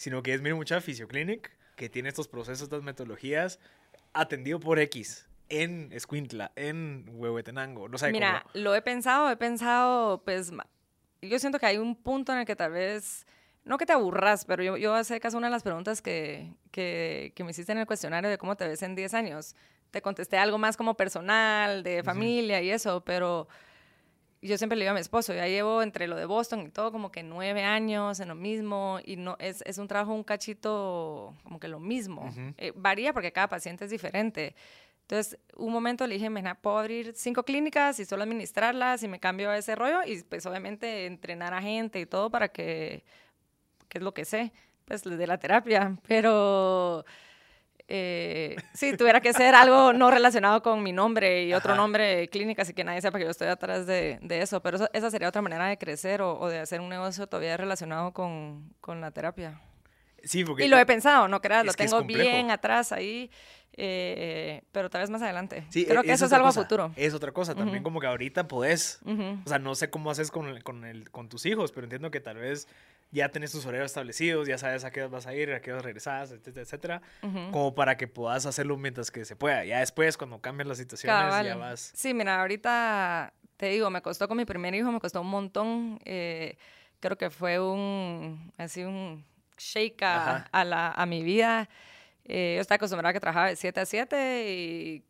[0.00, 3.60] sino que es, mira, mucha Fisioclinic, que tiene estos procesos, estas metodologías,
[4.14, 8.64] atendido por X, en Escuintla, en Huehuetenango, no sé Mira, cómo.
[8.64, 10.52] lo he pensado, he pensado, pues,
[11.20, 13.26] yo siento que hay un punto en el que tal vez,
[13.64, 17.34] no que te aburras, pero yo, yo hace caso una de las preguntas que, que,
[17.36, 19.54] que me hiciste en el cuestionario de cómo te ves en 10 años.
[19.90, 22.64] Te contesté algo más como personal, de familia uh -huh.
[22.64, 23.48] y eso, pero
[24.42, 26.92] yo siempre le digo a mi esposo, ya llevo entre lo de Boston y todo
[26.92, 31.34] como que nueve años en lo mismo y no es, es un trabajo un cachito
[31.42, 32.22] como que lo mismo.
[32.22, 32.54] Uh -huh.
[32.56, 34.54] eh, varía porque cada paciente es diferente.
[35.02, 39.18] Entonces, un momento le dije, mira, puedo abrir cinco clínicas y solo administrarlas y me
[39.18, 43.04] cambio a ese rollo y pues obviamente entrenar a gente y todo para que,
[43.88, 44.52] que es lo que sé,
[44.84, 47.04] pues de la terapia, pero
[47.92, 51.82] eh, sí, tuviera que ser algo no relacionado con mi nombre y otro Ajá.
[51.82, 54.62] nombre clínica, así que nadie sepa que yo estoy atrás de, de eso.
[54.62, 57.56] Pero eso, esa sería otra manera de crecer o, o, de hacer un negocio todavía
[57.56, 59.60] relacionado con, con la terapia.
[60.22, 63.30] Sí, porque y lo he pensado, no creas, lo tengo bien atrás ahí,
[63.76, 65.64] eh, pero tal vez más adelante.
[65.70, 66.92] Sí, Creo que eso es algo cosa, a futuro.
[66.94, 67.84] Es otra cosa, también uh -huh.
[67.84, 69.44] como que ahorita podés, uh -huh.
[69.44, 72.20] o sea, no sé cómo haces con, con, el, con tus hijos, pero entiendo que
[72.20, 72.68] tal vez
[73.12, 75.82] ya tenés tus horarios establecidos, ya sabes a qué vas a ir, a qué vas
[75.82, 77.50] regresar, etcétera, etcétera, Ujú.
[77.50, 79.64] como para que puedas hacerlo mientras que se pueda.
[79.64, 81.46] Ya después, cuando cambian las situaciones, Cabal.
[81.46, 81.92] ya vas.
[81.94, 85.98] Sí, mira, ahorita te digo, me costó con mi primer hijo, me costó un montón.
[86.04, 86.56] eh,
[87.00, 89.24] creo que fue un, así un
[89.58, 91.68] shake a, a la, a mi vida.
[92.24, 95.04] Eh, yo estaba acostumbrada a que trabajaba de 7 a 7 y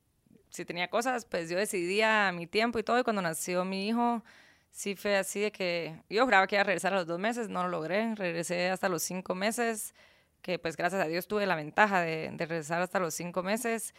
[0.51, 2.99] si tenía cosas, pues yo decidía mi tiempo y todo.
[2.99, 4.25] Y cuando nació mi hijo,
[4.71, 7.49] sí fue así de que yo juraba que iba a regresar a los dos meses,
[7.49, 8.15] no lo logré.
[8.15, 9.95] Regresé hasta los cinco meses,
[10.43, 13.95] que pues gracias a Dios tuve la ventaja de, de regresar hasta los cinco meses.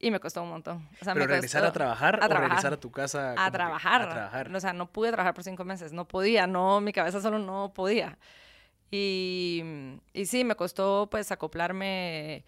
[0.00, 0.88] Y me costó un montón.
[1.00, 2.48] O sea, Pero me regresar a trabajar a o trabajar.
[2.50, 3.32] regresar a tu casa.
[3.32, 4.02] a que- trabajar.
[4.02, 4.54] a trabajar.
[4.54, 7.72] O sea, no pude trabajar por cinco meses, no podía, no, mi cabeza solo no
[7.74, 8.18] podía.
[8.90, 9.62] Y,
[10.12, 12.44] y sí, me costó pues acoplarme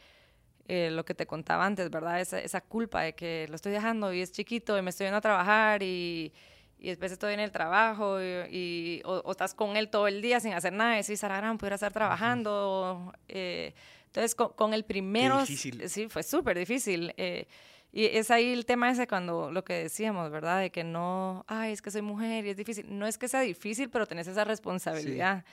[0.68, 2.20] eh, lo que te contaba antes, ¿verdad?
[2.20, 5.18] Esa, esa culpa de que lo estoy dejando y es chiquito y me estoy yendo
[5.18, 6.32] a trabajar y,
[6.78, 10.20] y después estoy en el trabajo y, y- o, o estás con él todo el
[10.22, 13.12] día sin hacer nada y decís, Saragán, pudiera estar trabajando.
[13.28, 13.74] eh,
[14.06, 15.88] entonces, con, con el primero, difícil.
[15.88, 17.12] sí, fue súper difícil.
[17.16, 17.46] eh,
[17.92, 20.60] y es ahí el tema ese cuando lo que decíamos, ¿verdad?
[20.60, 22.86] De que no, ay, es que soy mujer y es difícil.
[22.98, 25.44] No es que sea difícil, pero tenés esa responsabilidad.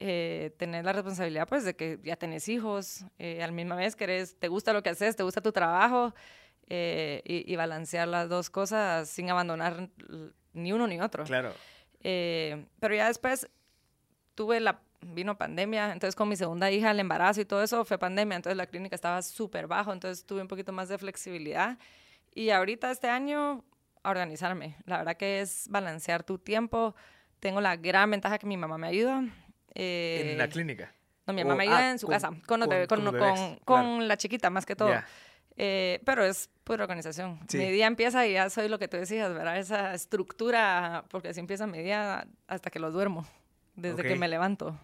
[0.00, 4.36] Eh, tenés la responsabilidad, pues, de que ya tenés hijos, eh, al misma vez querés,
[4.38, 6.12] te gusta lo que haces, te gusta tu trabajo,
[6.68, 9.88] eh, y, y balancear las dos cosas sin abandonar
[10.54, 11.24] ni uno ni otro.
[11.24, 11.52] Claro.
[12.02, 13.48] Eh, pero ya después
[14.34, 17.98] tuve la, vino pandemia, entonces con mi segunda hija, el embarazo y todo eso fue
[17.98, 21.78] pandemia, entonces la clínica estaba súper bajo, entonces tuve un poquito más de flexibilidad.
[22.34, 23.64] Y ahorita este año,
[24.02, 24.76] a organizarme.
[24.86, 26.94] La verdad que es balancear tu tiempo.
[27.40, 29.18] Tengo la gran ventaja que mi mamá me ayuda.
[29.76, 30.92] en la Eh, clínica.
[31.26, 34.00] No, mi mamá me ayuda ah, en su con- casa, con, con- bebés- con, claro.
[34.00, 34.90] la chiquita más que todo.
[35.56, 37.38] Eh, pero es pura organización.
[37.48, 37.58] Sí.
[37.58, 39.58] Mi día empieza y ya soy lo que tú decías, ¿verdad?
[39.58, 43.26] Esa estructura, porque así empieza mi día hasta que los duermo,
[43.76, 44.78] desde que me levanto.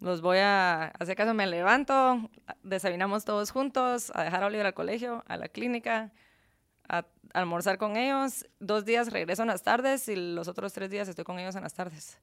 [0.00, 2.28] Los voy a hacer caso, me levanto,
[2.64, 6.10] desayunamos todos juntos, a dejar a Oliver al colegio, a la clínica,
[6.88, 8.44] a almorzar con ellos.
[8.58, 11.62] Dos días regreso en las tardes y los otros tres días estoy con ellos en
[11.62, 12.18] las tardes.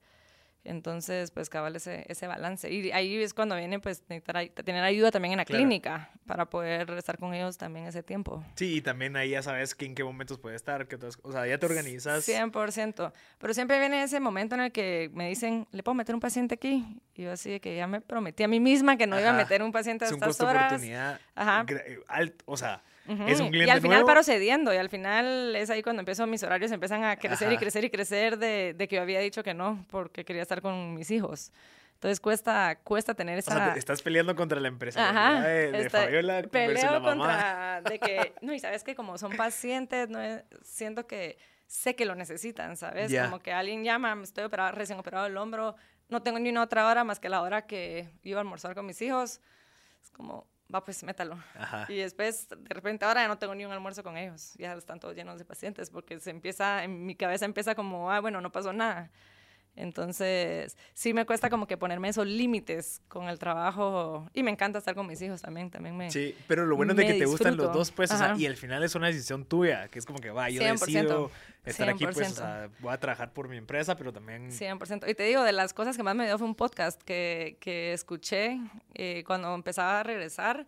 [0.65, 2.69] Entonces, pues cabal ese, ese balance.
[2.71, 5.57] Y ahí es cuando viene, pues, necesitar tener ayuda también en la Claro.
[5.63, 8.43] clínica para poder estar con ellos también ese tiempo.
[8.55, 11.31] Sí, y también ahí ya sabes que en qué momentos puede estar, qué otras, o
[11.31, 12.25] sea, ya te organizas.
[12.25, 13.13] 100%.
[13.39, 16.55] Pero siempre viene ese momento en el que me dicen, ¿le puedo meter un paciente
[16.55, 16.99] aquí?
[17.15, 19.33] Y yo así de que ya me prometí a mí misma que no iba a
[19.33, 20.65] meter un paciente a Es un estas costo de horas.
[20.73, 21.65] oportunidad Ajá.
[21.69, 24.07] eh, o sea, Ujú, es un cliente Y al final nuevo.
[24.07, 27.55] paro cediendo y al final es ahí cuando empiezo mis horarios empiezan a crecer y
[27.55, 27.59] Ajá.
[27.59, 30.93] crecer y crecer de, de que yo había dicho que no porque quería estar con
[30.93, 31.51] mis hijos.
[31.95, 33.53] Entonces cuesta, cuesta tener O esa...
[33.55, 37.11] sea, te- estás peleando contra la empresa Ajá, de, de está- Fabiola peleo la mamá.
[37.11, 41.95] contra de que no y sabes que como son pacientes no es- siento que sé
[41.95, 43.25] que lo necesitan sabes Ya.
[43.25, 45.75] como que alguien llama me estoy operado recién operado el hombro
[46.07, 48.85] no tengo ni una otra hora más que la hora que iba a almorzar con
[48.85, 49.41] mis hijos
[50.01, 51.85] es como va pues métalo Ajá.
[51.89, 54.99] y después de repente ahora ya no tengo ni un almuerzo con ellos ya están
[54.99, 58.51] todos llenos de pacientes porque se empieza en mi cabeza empieza como ah bueno no
[58.51, 59.09] pasó nada
[59.79, 64.79] entonces, sí me cuesta como que ponerme esos límites con el trabajo y me encanta
[64.79, 66.11] estar con mis hijos también, también me...
[66.11, 67.77] Sí, pero lo bueno es de que te gustan los disfruto.
[67.77, 70.31] dos, pues, o sea, y al final es una decisión tuya, que es como que,
[70.31, 71.31] va, yo 100%, decido
[71.63, 72.25] estar aquí, pues, o 100%.
[72.33, 74.51] sea, voy a trabajar por mi empresa, pero también...
[74.51, 75.09] 100%.
[75.09, 77.93] Y te digo, de las cosas que más me dio fue un podcast que, que
[77.93, 78.59] escuché
[78.95, 80.67] eh, cuando empezaba a regresar,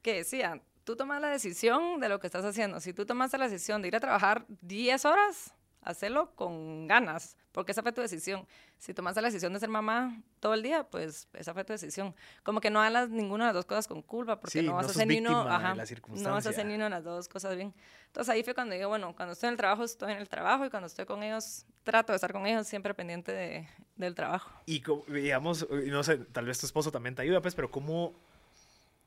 [0.00, 2.80] que decía, tú tomas la decisión de lo que estás haciendo.
[2.80, 5.54] Si tú tomaste la decisión de ir a trabajar 10 horas,
[5.86, 8.46] hacelo con ganas, porque esa fue tu decisión.
[8.76, 12.14] Si tomaste la decisión de ser mamá todo el día, pues esa fue tu decisión.
[12.42, 14.86] Como que no hagas ninguna de las dos cosas con culpa, porque Sí, no vas
[14.86, 16.64] no a hacer ni uno, ajá, no vas a hacer circunstancia.
[16.64, 17.72] ni una de las dos cosas bien.
[18.08, 20.66] Entonces ahí fue cuando digo, bueno, cuando estoy en el trabajo, estoy en el trabajo,
[20.66, 24.50] y cuando estoy con ellos, trato de estar con ellos siempre pendiente de, del trabajo.
[24.66, 28.12] Y digamos, no sé, tal vez tu esposo también te ayuda, pues, pero ¿cómo,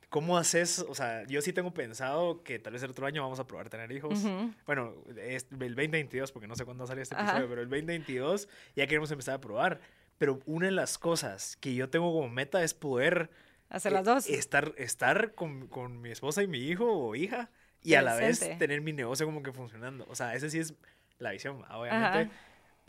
[0.10, 0.80] cómo haces?
[0.88, 3.70] O sea, yo sí tengo pensado que tal vez el otro año vamos a probar
[3.70, 4.20] tener hijos.
[4.24, 4.54] Ujú.
[4.66, 7.24] Bueno, es el 2022, porque no sé cuándo sale este Ajá.
[7.24, 9.80] episodio, pero el 2022 ya queremos empezar a probar.
[10.18, 13.30] Pero una de las cosas que yo tengo como meta es poder
[13.70, 14.28] Hacer eh, las dos.
[14.28, 17.50] estar, estar con, con mi esposa y mi hijo o hija
[17.82, 20.06] y a la vez tener mi negocio como que funcionando.
[20.10, 20.74] O sea, esa sí es
[21.20, 22.20] la visión, obviamente.
[22.20, 22.30] Ajá.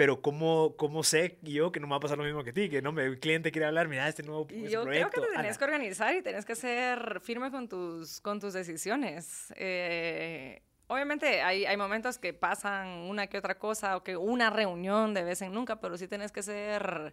[0.01, 2.71] Pero ¿cómo, ¿cómo sé yo que no me va a pasar lo mismo que ti?
[2.71, 5.11] Que no me, el cliente quiere hablar, mira, este nuevo yo proyecto.
[5.11, 8.55] creo que te tenés que organizar y tenés que ser firme con tus, con tus
[8.55, 9.53] decisiones.
[9.57, 15.13] Eh, obviamente hay, hay momentos que pasan una que otra cosa o que una reunión
[15.13, 17.13] de vez en nunca, pero sí tenés que ser,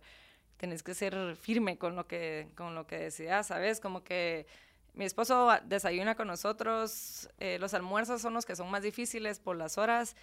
[0.55, 3.81] tenés que ser firme con lo que, con lo que decidas, ¿sabes?
[3.81, 4.47] Como que
[4.93, 9.57] mi esposo desayuna con nosotros, eh, los almuerzos son los que son más difíciles por
[9.57, 10.15] las horas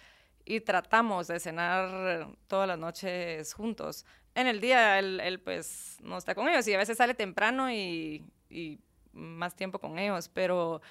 [0.45, 4.05] y tratamos de cenar todas las noches juntos.
[4.35, 7.71] En el día él, él, pues no está con ellos y a veces sale temprano
[7.71, 8.79] y, y
[9.11, 10.81] más tiempo con ellos, pero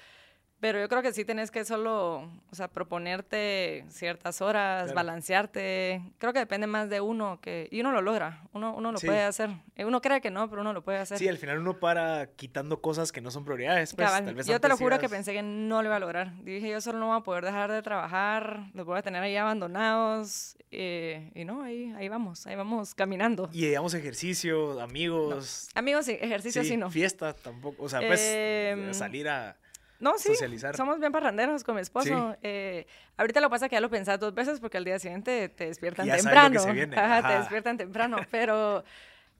[0.59, 6.01] pero yo creo que sí tenés que solo, o sea, proponerte ciertas horas, balancearte.
[6.17, 9.21] Creo que depende más de uno que y uno lo logra, uno, uno lo puede
[9.23, 9.49] hacer.
[9.75, 11.17] Eh, uno cree que no, pero uno lo puede hacer.
[11.17, 13.93] Sí, al final uno para quitando cosas que no son prioridades.
[13.93, 16.33] Pues, tal vez yo te lo juro que pensé que no lo iba a lograr.
[16.43, 19.35] Dije, yo solo no voy a poder dejar de trabajar, los voy a tener ahí
[19.35, 20.57] abandonados.
[20.71, 23.49] Eh, y no, ahí, ahí vamos, ahí vamos caminando.
[23.53, 25.69] Y digamos ejercicio, amigos.
[25.73, 26.89] Amigos, sí, ejercicio sí, no.
[26.89, 29.55] Fiesta tampoco, o sea, pues em, salir a
[29.99, 30.33] no, sí,
[30.75, 32.35] somos bien parranderos con mi esposo.
[32.41, 32.85] Eh,
[33.17, 36.07] ahorita lo pasa que ya lo pensás dos veces porque al día siguiente te despiertan
[36.09, 36.59] temprano.
[36.95, 38.83] Ajá, te despiertan temprano, pero,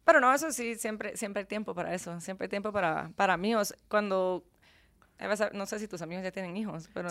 [0.03, 3.33] pero no, eso sí, siempre, siempre hay tiempo para eso, siempre hay tiempo para, para
[3.33, 3.75] amigos.
[3.89, 4.45] Cuando,
[5.53, 7.09] no sé si tus amigos ya tienen hijos, pero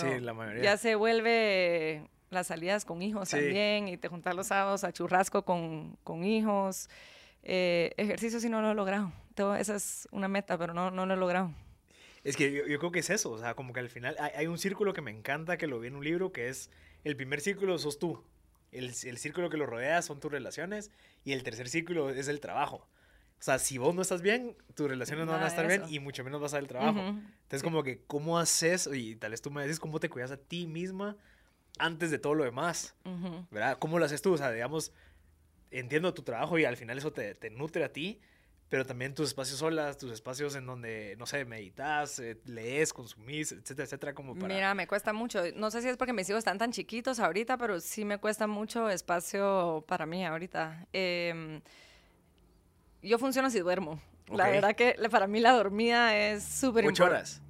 [0.63, 5.45] ya se vuelve las salidas con hijos también y te juntas los sábados a churrasco
[5.45, 6.89] con, con hijos.
[7.43, 9.13] Eh, ejercicio sí no lo he logrado.
[9.59, 11.53] esa es una meta, pero no, no lo he logrado.
[12.25, 14.59] Es que yo, creo que es eso, o sea, como que al final hay, un
[14.59, 16.71] círculo que me encanta, que lo vi en un libro, que es
[17.05, 18.25] el primer círculo sos tú,
[18.73, 20.91] el, el círculo que lo rodea son tus relaciones
[21.23, 22.89] y el tercer círculo es el trabajo.
[23.39, 25.99] O sea, si vos no estás bien, tus relaciones no van a estar bien y
[25.99, 26.99] mucho menos vas a el trabajo.
[26.99, 28.89] Entonces, como que, ¿cómo haces?
[28.91, 31.19] Y tal vez tú me dices, ¿cómo te cuidas a ti misma
[31.79, 32.95] antes de todo lo demás?
[33.51, 33.77] ¿Verdad?
[33.79, 34.33] ¿Cómo lo haces tú?
[34.33, 34.93] O sea, digamos,
[35.71, 38.19] entiendo tu trabajo y al final eso te, te nutre a ti,
[38.69, 43.53] pero también tus espacios solas, tus espacios en donde, no sé, meditas, eh, lees, consumís,
[43.53, 44.53] etcétera, etcétera, como para...
[44.53, 45.43] Mira, me cuesta mucho.
[45.55, 48.47] No sé si es porque mis hijos están tan chiquitos ahorita, pero sí me cuesta
[48.47, 50.87] mucho espacio para mí ahorita.
[50.93, 51.61] Em,
[53.03, 54.01] yo funciono si duermo.
[54.33, 57.03] La verdad que para mí la dormida es súper importante.
[57.03, 57.43] ¿Ocho horas?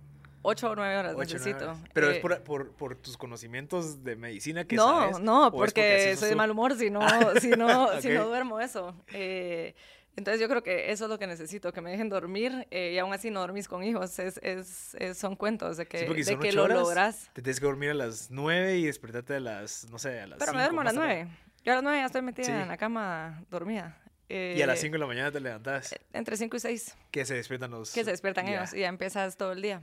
[0.46, 1.74] Ocho o nueve horas necesito.
[1.94, 5.20] Pero es eh, por, por, por, tus conocimientos de medicina que no, sabes.
[5.20, 7.00] No, no, porque soy de mal humor si no,
[7.40, 8.94] si no, si no duermo eso.
[9.12, 9.74] Eh,
[10.16, 12.98] entonces yo creo que eso es lo que necesito, que me dejen dormir eh, y
[12.98, 14.18] aún así no dormís con hijos.
[14.18, 17.30] Es, es, son cuentos de que, de que lo logras.
[17.32, 20.38] Te tienes que dormir a las nueve y despertarte a las, no sé, a las
[20.38, 21.28] Pero me duermo a las nueve.
[21.64, 23.98] Yo a las nueve ya estoy metida en la cama dormida.
[24.28, 25.92] y a las 5 de la mañana te levantas.
[25.92, 26.96] Eh, entre 5 y 6.
[27.10, 27.92] Que se despiertan los...
[27.92, 29.82] Que se despiertan ellos y ya empiezas todo el día.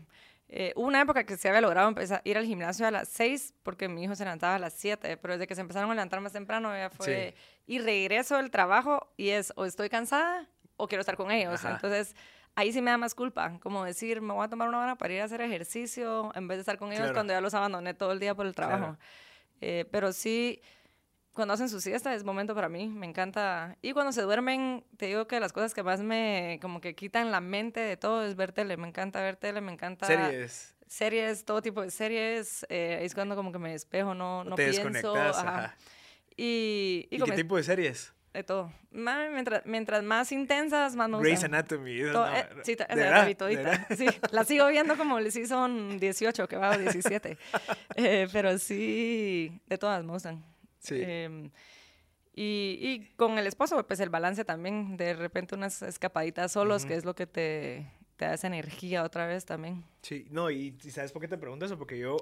[0.54, 3.54] Eh, hubo una época que se había logrado empezar ir al gimnasio a las 6
[3.64, 6.20] porque mi hijo se levantaba a las 7, pero desde que se empezaron a levantar
[6.20, 7.34] más temprano ya fue...
[7.68, 11.64] Y regreso del trabajo y es o estoy cansada o quiero estar con ellos.
[11.64, 12.18] Entonces,
[12.56, 15.14] ahí sí me da más culpa, como decir, me voy a tomar una hora para
[15.14, 18.12] ir a hacer ejercicio en vez de estar con ellos cuando ya los abandoné todo
[18.12, 18.98] el día por el trabajo.
[19.62, 20.62] Eh, pero sí
[21.34, 23.78] cuando hacen su siesta es momento para mí, me encanta.
[23.82, 27.32] Y cuando se duermen, te digo que las cosas que más me como que quitan
[27.32, 30.06] la mente de todo es ver tele, me encanta ver tele, me encanta...
[30.08, 30.76] Series.
[30.88, 34.72] Series, todo tipo de series, eh, es cuando como que me despejo, no, no te
[34.72, 35.16] pienso.
[35.16, 35.78] Ajá.
[36.36, 38.14] Y, y, qué tipo de series?
[38.34, 38.74] De todo.
[38.92, 41.32] Mientras, mientras más intensas, más me gustan.
[41.32, 42.02] Grey's Anatomy.
[42.02, 43.88] no, eh, sí, es de todita.
[43.96, 47.38] Sí, la sigo viendo como sí son 18, que va a 17.
[47.96, 50.44] eh, pero sí, de todas me gustan.
[50.82, 51.00] Sí.
[51.02, 51.52] Em,
[52.34, 56.96] y, y, con el esposo, pues el balance también, de repente unas escapaditas solos, que
[56.96, 59.84] es lo que te, te da esa energía otra vez también.
[60.02, 61.78] Sí, no, y, ¿sabes por qué te pregunto eso?
[61.78, 62.16] Porque yo,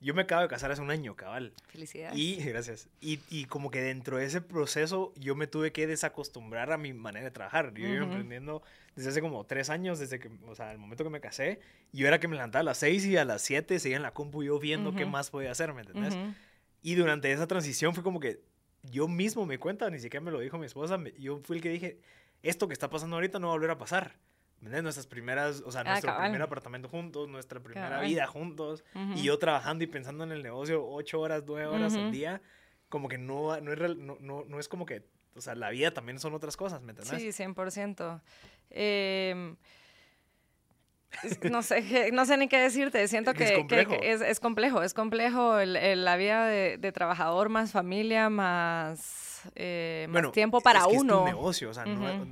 [0.00, 1.52] yo me acabo de casar hace un año, cabal.
[1.66, 2.16] Felicidades.
[2.16, 2.88] Y, gracias.
[3.00, 6.92] Y, y como que dentro de ese proceso yo me tuve que desacostumbrar a mi
[6.92, 7.74] manera de trabajar.
[7.74, 8.62] Yo iba emprendiendo
[8.94, 11.60] desde hace como tres años, desde que, o sea, el momento que me casé,
[11.92, 14.12] yo era que me levantaba a las seis y a las siete seguía en la
[14.14, 16.14] compu yo viendo qué más podía hacer, ¿me entendés?
[16.82, 18.42] Y durante esa transición fue como que
[18.82, 21.70] yo mismo me cuenta, ni siquiera me lo dijo mi esposa, yo fui el que
[21.70, 22.00] dije,
[22.42, 24.16] esto que está pasando ahorita no va a volver a pasar.
[24.60, 28.84] Nuestras primeras, o sea, ah, nuestro primer apartamento juntos, nuestra primera vida juntos,
[29.16, 32.40] y yo trabajando y pensando en el negocio ocho horas, nueve horas al día,
[32.88, 36.20] como que no, no, es, no, no, es como que, o sea, la vida también
[36.20, 37.34] son otras cosas, ¿me entiendes?
[37.34, 38.20] Sí, 100%.
[38.70, 39.56] Eh,
[41.50, 43.06] no sé, no sé ni qué decirte.
[43.08, 43.94] Siento que, es, complejo.
[44.02, 44.82] es, complejo.
[44.82, 50.96] Es complejo el, la vida de, trabajador más familia más, eh, tiempo para es que
[50.96, 51.14] uno.
[51.14, 51.84] Es un negocio, o sea,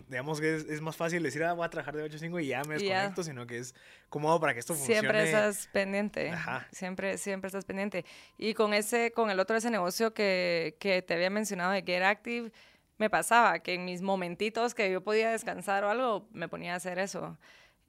[0.08, 2.46] digamos que es, más fácil decir, ah, voy a trabajar de 8 a 5 y
[2.48, 3.74] ya me desconecto, sino que es
[4.08, 5.00] cómodo para que esto funcione.
[5.00, 6.32] Siempre estás pendiente.
[6.72, 8.04] Siempre, siempre estás pendiente.
[8.38, 12.02] Y con ese, con el otro ese negocio que, que te había mencionado de Get
[12.02, 12.52] Active,
[12.98, 16.76] me pasaba que en mis momentitos que yo podía descansar o algo, me ponía a
[16.76, 17.38] hacer eso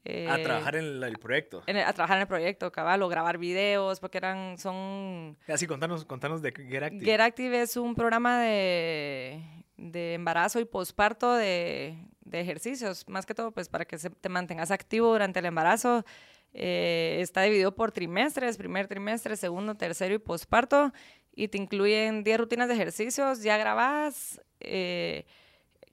[0.04, 1.60] a eh, trabajar en el, proyecto.
[1.68, 5.38] a trabajar en el proyecto, cabal, o grabar videos, porque eran, son...
[5.48, 7.06] Así, contanos, contanos de Get Active.
[7.06, 9.44] Get Active es un programa de,
[9.78, 14.72] de embarazo y posparto de, de, ejercicios, más que todo, pues, para que te mantengas
[14.72, 16.04] activo durante el embarazo.
[16.54, 20.92] Eh, está dividido por trimestres, primer trimestre, segundo, tercero y posparto,
[21.34, 24.42] y te incluyen 10 rutinas de ejercicios ya grabadas.
[24.60, 25.26] Eh,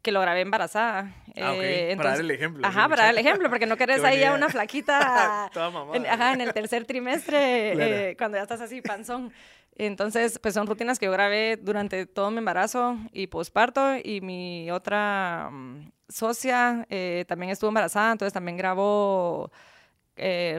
[0.08, 1.12] que lo grabé embarazada.
[1.36, 1.54] Ah.
[1.56, 2.66] Eh, para dar el ejemplo.
[2.66, 5.96] Ajá, para dar el ejemplo, porque no querés ahí a una flaquita Toda mamada.
[5.98, 7.94] en, ajá, en el tercer trimestre, Claro.
[7.94, 9.30] eh, cuando ya estás así panzón.
[9.76, 13.96] Entonces, pues son rutinas que yo grabé durante todo mi embarazo y posparto.
[14.02, 19.50] Y mi otra mm, socia eh, también estuvo embarazada, entonces también grabó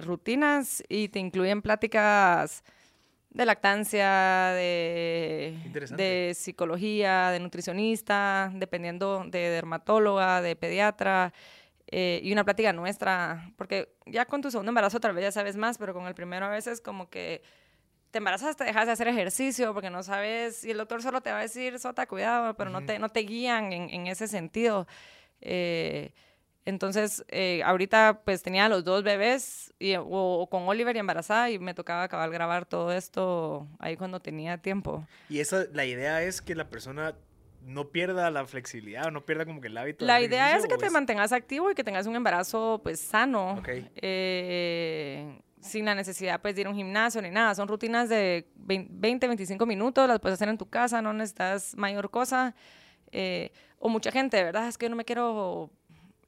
[0.04, 2.64] rutinas y te incluyen pláticas
[3.30, 5.56] de lactancia, de,
[5.96, 11.34] de psicología, de nutricionista, dependiendo de dermatóloga, de pediatra,
[11.92, 15.56] eh, y una plática nuestra, porque ya con tu segundo embarazo tal vez ya sabes
[15.56, 17.42] más, pero con el primero a veces como que
[18.12, 21.32] te embarazas, te dejas de hacer ejercicio porque no sabes, y el doctor solo te
[21.32, 24.88] va a decir, Sota, cuidado, pero no, te, no te guían en, en ese sentido.
[25.42, 26.14] Eh,
[26.70, 31.50] entonces, eh, ahorita pues tenía los dos bebés y, o, o con Oliver y embarazada
[31.50, 35.06] y me tocaba acabar grabar todo esto ahí cuando tenía tiempo.
[35.30, 37.16] Y esa, la idea es que la persona
[37.66, 40.06] no pierda la flexibilidad o no pierda como que el hábito.
[40.06, 43.56] La idea es que ¿o te mantengas activo y que tengas un embarazo pues sano,
[43.60, 43.70] Ok.
[43.96, 47.54] eh, sin la necesidad pues de ir a un gimnasio ni nada.
[47.56, 52.10] Son rutinas de 20, 25 minutos, las puedes hacer en tu casa, no necesitas mayor
[52.10, 52.56] cosa.
[53.12, 54.68] Eh, o mucha gente, ¿verdad?
[54.68, 55.72] Es que yo no me quiero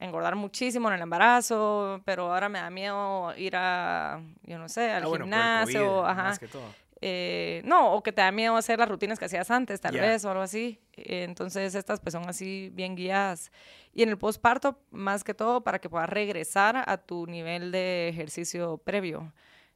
[0.04, 4.90] engordar muchísimo en el embarazo, pero ahora me da miedo ir a, yo no sé,
[4.90, 6.22] al Ah, bueno, gimnasio, COVID, ajá.
[6.24, 6.64] Más que todo.
[7.04, 10.02] Eh, no, o que te da miedo hacer las rutinas que hacías antes, tal Ya.
[10.02, 10.78] vez, o algo así.
[10.94, 13.50] Entonces, estas pues son así bien guiadas.
[13.92, 18.08] Y en el postparto, más que todo, para que puedas regresar a tu nivel de
[18.08, 19.32] ejercicio previo.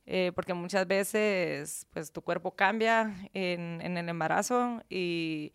[0.06, 5.52] Eh, porque muchas veces, pues, tu cuerpo cambia en, en el embarazo y,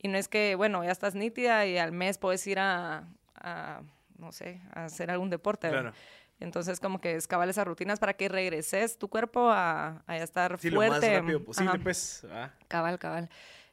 [0.00, 3.06] y no es que, bueno, ya estás nítida y al mes puedes ir a,
[3.36, 3.82] a,
[4.18, 5.68] no sé, a hacer algún deporte.
[5.68, 5.92] Claro.
[6.40, 10.68] Entonces, como que escabar esas rutinas para que regreses tu cuerpo a, a estar Sí,
[10.70, 11.20] lo más fuerte.
[11.20, 12.26] rápido posible, Ajá, pues.
[12.30, 12.50] ah.
[12.68, 13.28] Cabal, cabal.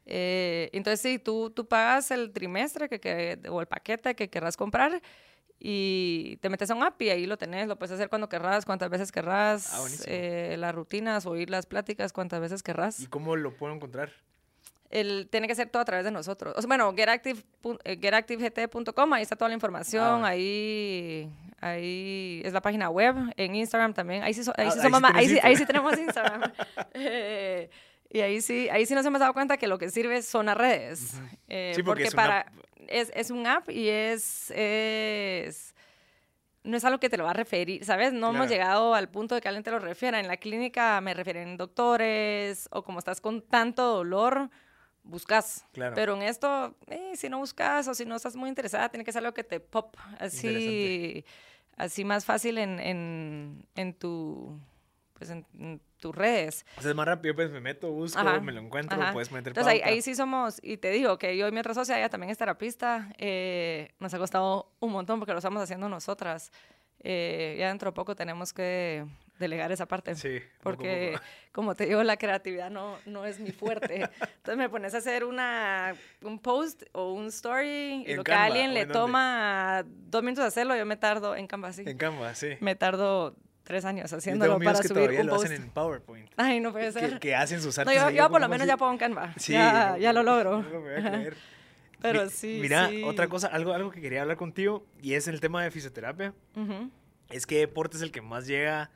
[0.06, 4.56] Eh, entonces, sí, tú, tú pagas el trimestre que, que- o el paquete que querrás
[4.56, 5.00] comprar
[5.58, 7.68] y te metes a un app y ahí lo tenés.
[7.68, 9.72] Lo puedes hacer cuando querrás, cuantas veces querrás.
[9.72, 12.98] Ah, eh, las rutinas, oír las pláticas, cuantas veces querrás.
[13.00, 14.10] ¿Y cómo lo puedo encontrar?
[14.92, 16.52] El, tiene que ser todo a través de nosotros.
[16.56, 17.96] O sea, bueno, getactive, pu- eh,
[19.16, 20.28] ahí está toda la información, Ah.
[20.28, 21.28] ahí,
[21.60, 24.82] ahí es la página web, en Instagram también, ahí sí, so- ahí Ah, sí ahí
[24.90, 26.42] somos sí tenés ahí sí- ahí sí tenemos Instagram.
[26.94, 27.70] Eh,
[28.10, 30.56] y ahí sí, ahí sí nos hemos dado cuenta que lo que sirve son las
[30.58, 31.14] redes.
[31.48, 32.48] Eh, Sí, porque porque es para, app.
[32.88, 35.74] es, es un app y es, es,
[36.64, 38.12] no es algo que te lo va a referir, ¿sabes?
[38.12, 40.20] No hemos llegado al punto de que alguien te lo refiera.
[40.20, 44.50] En la clínica me refieren doctores o como estás con tanto dolor,
[45.02, 45.64] buscas.
[45.72, 45.94] Claro.
[45.94, 49.12] Pero en esto, eh, si no buscas o si no estás muy interesada, tiene que
[49.12, 51.24] ser algo que te pop así,
[51.76, 54.58] así más fácil en, en, en tu,
[55.14, 56.66] pues en, en tus redes.
[56.76, 59.12] O sea, es más rápido, pues me meto, busco, Ajá, me lo encuentro, ajá.
[59.12, 61.74] puedes meter Entonces ahí, ahí sí somos, y te digo que yo y mi otra
[61.74, 65.88] socia, ella también es terapista, eh, nos ha costado un montón porque lo estamos haciendo
[65.88, 66.50] nosotras.
[67.04, 69.04] Eh, ya dentro de poco tenemos que
[69.42, 70.14] delegar esa parte.
[70.14, 71.18] Sí, Porque,
[71.52, 73.96] como te digo, la creatividad no, no es mi fuerte.
[74.20, 78.32] Entonces me pones a hacer una, un post o un story y ¿En lo que
[78.32, 81.82] a alguien le toma dos minutos hacerlo, yo me tardo en Canva, sí.
[81.86, 82.56] En Canva, sí.
[82.60, 85.44] Me tardo tres años Yo haciéndolo para que subir todavía un lo post.
[85.46, 86.30] hacen en PowerPoint.
[86.36, 87.14] Ay, no puede ser.
[87.14, 87.94] Que, que hacen sus No, artes.
[87.96, 88.68] yo, ahí, yo por lo ¿cómo menos así?
[88.68, 89.34] ya pongo en Canva.
[89.36, 90.62] Sí, ya, no, ya lo logro.
[90.62, 91.36] no me voy a creer.
[92.00, 93.04] Pero Mi- sí, Mira, sí.
[93.04, 96.34] otra cosa, algo, algo que quería hablar contigo, y es el tema de fisioterapia.
[96.56, 96.90] Ujú.
[97.30, 98.90] Es que deporte es el que más llega,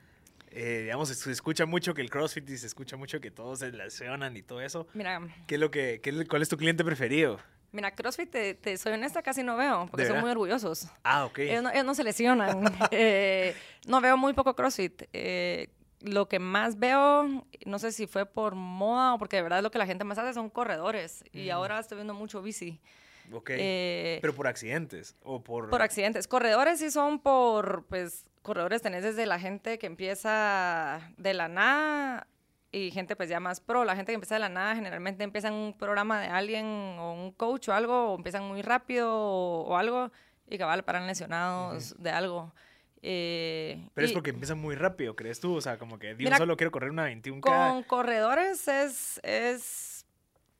[0.51, 3.71] eh, digamos, se escucha mucho que el CrossFit y se escucha mucho que todos se
[3.71, 4.87] lesionan y todo eso.
[4.93, 7.39] Mira, ¿Qué es lo que, qué ¿Cuál es tu cliente preferido?
[7.71, 10.87] mira, CrossFit, te, te soy honesta, casi no veo, porque ¿De son muy orgullosos.
[11.03, 11.39] Ah, ok.
[11.39, 12.63] Ellos no, ellos no se lesionan.
[12.91, 13.55] Eh,
[13.87, 15.03] no veo muy poco CrossFit.
[15.13, 15.69] Eh,
[16.01, 19.69] lo que más veo, no sé si fue por moda o porque de verdad lo
[19.71, 21.23] que la gente más hace son corredores.
[21.33, 21.51] Y Mm.
[21.51, 22.79] ahora estoy viendo mucho bici.
[23.31, 23.49] ok.
[23.53, 25.69] Eh, Pero por accidentes o por...
[25.69, 26.27] Por accidentes.
[26.27, 32.27] Corredores sí son por, pues, corredores tenés desde la gente que empieza de la nada
[32.71, 33.83] y gente pues ya más pro.
[33.83, 37.13] La gente que empieza de la nada generalmente empieza en un programa de alguien o
[37.13, 40.11] un coach o algo, o empiezan muy rápido o, o algo
[40.47, 42.53] y cabal paran lesionados de algo.
[43.01, 45.55] Eh, Pero es porque empieza muy rápido, ¿crees tú?
[45.55, 47.41] O sea, como que Mira, solo quiero correr una 21K.
[47.41, 49.86] con corredores es, es,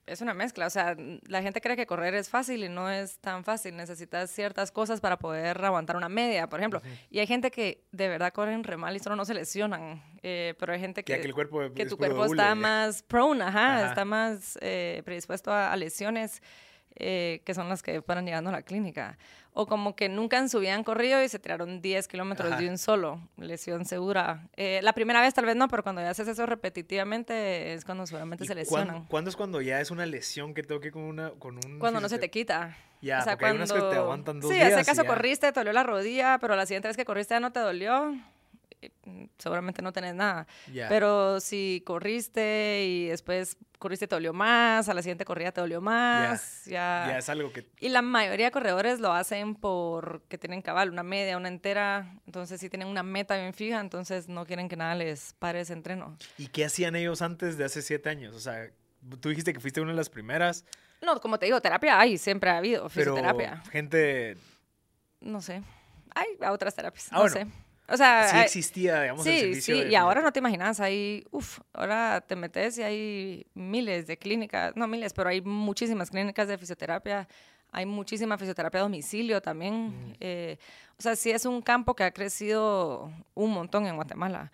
[0.07, 0.65] es una mezcla.
[0.65, 0.95] O sea,
[1.27, 3.75] la gente cree que correr es fácil y no es tan fácil.
[3.75, 6.81] Necesitas ciertas cosas para poder aguantar una media, por ejemplo.
[7.09, 10.01] Y hay gente que de verdad corren re mal y solo no se lesionan.
[10.23, 13.43] Eh, pero hay gente que, Ya que el cuerpo que tu cuerpo está más prone,
[13.43, 13.89] ajá, Ajá.
[13.89, 16.41] está más eh, predispuesto a, a lesiones.
[16.99, 19.17] Eh, que son las que fueron llegando a la clínica.
[19.59, 22.61] O como que nunca en su vida han corrido y se tiraron 10 kilómetros Ajá.
[22.61, 24.47] de un solo, lesión segura.
[24.55, 28.05] Eh, la primera vez tal vez no, pero cuando ya haces eso repetitivamente es cuando
[28.05, 29.05] seguramente ¿Y se cuán- lesionan.
[29.07, 31.79] ¿Cuándo es cuando ya es una lesión que tengo que con, una, con un...
[31.79, 32.77] Cuando no se te quita.
[33.01, 34.85] Ya, o sea, porque hay unas que te cuando- aguantan dos sí, días ese y
[34.85, 37.59] caso corriste, te dolió la rodilla, pero la siguiente vez que corriste ya no te
[37.59, 38.15] dolió.
[38.81, 38.91] Eh,
[39.37, 40.47] Seguramente no tenés nada.
[40.89, 45.81] Pero si corriste y después corriste te dolió más, a la siguiente corrida te dolió
[45.81, 47.17] más, ya.
[47.17, 47.67] Es algo que...
[47.79, 52.15] Y la mayoría de corredores lo hacen porque tienen cabal, una media, una entera.
[52.25, 55.73] Entonces, si tienen una meta bien fija, entonces no quieren que nada les pare ese
[55.73, 56.17] entreno.
[56.37, 58.35] ¿Y qué hacían ellos antes de hace siete años?
[58.35, 58.67] O sea,
[59.21, 60.65] tú dijiste que fuiste una de las primeras,
[61.01, 63.61] No, como te digo, terapia hay, siempre ha habido, pero fisioterapia.
[63.71, 64.37] gente...
[65.21, 65.61] No sé.
[66.15, 67.35] Hay otras terapias, Ah, no bueno.
[67.35, 67.47] sé.
[67.89, 71.25] O sea, Sí existía, digamos, el servicio sí, de y ahora no te imaginas, hay,
[71.31, 76.47] uff, ahora te metes y hay miles de clínicas, no miles, pero hay muchísimas clínicas
[76.49, 77.27] de fisioterapia,
[77.71, 80.15] hay muchísima fisioterapia a domicilio también.
[80.19, 80.57] eh,
[80.97, 84.51] o sea, sí es un campo que ha crecido un montón en Guatemala.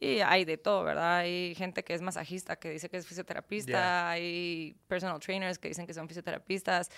[0.00, 1.18] Y hay de todo, ¿verdad?
[1.18, 5.86] Hay gente que es masajista, que dice que es fisioterapista, hay personal trainers que dicen
[5.86, 6.90] que son fisioterapistas,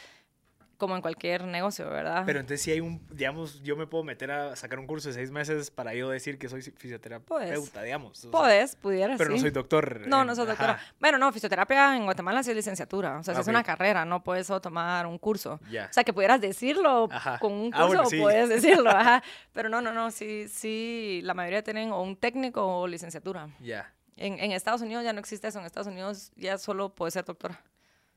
[0.78, 2.24] como en cualquier negocio, ¿verdad?
[2.26, 5.14] Pero entonces si hay un, digamos, yo me puedo meter a sacar un curso de
[5.14, 8.18] seis meses para yo decir que soy fisioterapeuta, digamos.
[8.18, 9.42] o sea, Puedes, pudieras, Pero no sí.
[9.42, 10.06] soy doctor.
[10.06, 10.72] No, no soy doctora.
[10.74, 13.18] ajá, Bueno, no, fisioterapia en Guatemala sí es licenciatura.
[13.18, 13.48] O sea, es Ok.
[13.48, 15.60] una carrera, no puedes solo tomar un curso.
[15.70, 15.86] Ya.
[15.90, 17.38] O sea, que pudieras decirlo Ajá.
[17.38, 18.20] con un Ah, curso, bueno, sí.
[18.20, 19.22] puedes decirlo, ajá.
[19.52, 23.48] Pero no, no, no, sí, sí, la mayoría tienen o un técnico o licenciatura.
[23.60, 23.92] Ya.
[24.16, 25.58] En, en Estados Unidos ya no existe eso.
[25.58, 27.60] En Estados Unidos ya solo puedes ser doctora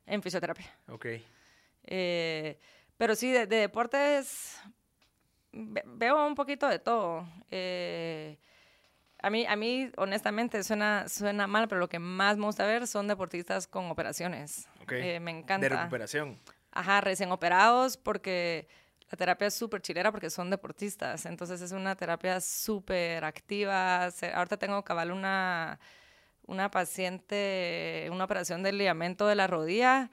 [0.05, 0.66] en fisioterapia.
[0.89, 1.05] Ok.
[1.92, 2.60] Eh,
[2.98, 4.60] pero sí, de, de deportes
[5.52, 7.28] ve- veo un poquito de todo.
[7.50, 8.38] Eh,
[9.22, 12.86] a mí, a mí, honestamente, suena, suena mal, pero lo que más me gusta ver
[12.88, 14.70] son deportistas con operaciones.
[14.84, 14.92] Ok.
[14.94, 15.68] Eh, me encanta.
[15.68, 16.38] De recuperación.
[16.72, 18.68] Ajá, recién operados, porque
[19.10, 21.26] la terapia es súper chilera porque son deportistas.
[21.26, 24.12] Entonces es una terapia súper activa.
[24.12, 25.80] Se- ahorita tengo cabal una,
[26.46, 30.12] una paciente, una operación del ligamento de la rodilla.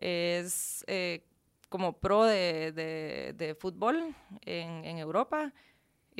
[0.00, 1.24] Es eh,
[1.68, 5.52] como pro de, de- de fútbol en, en Europa.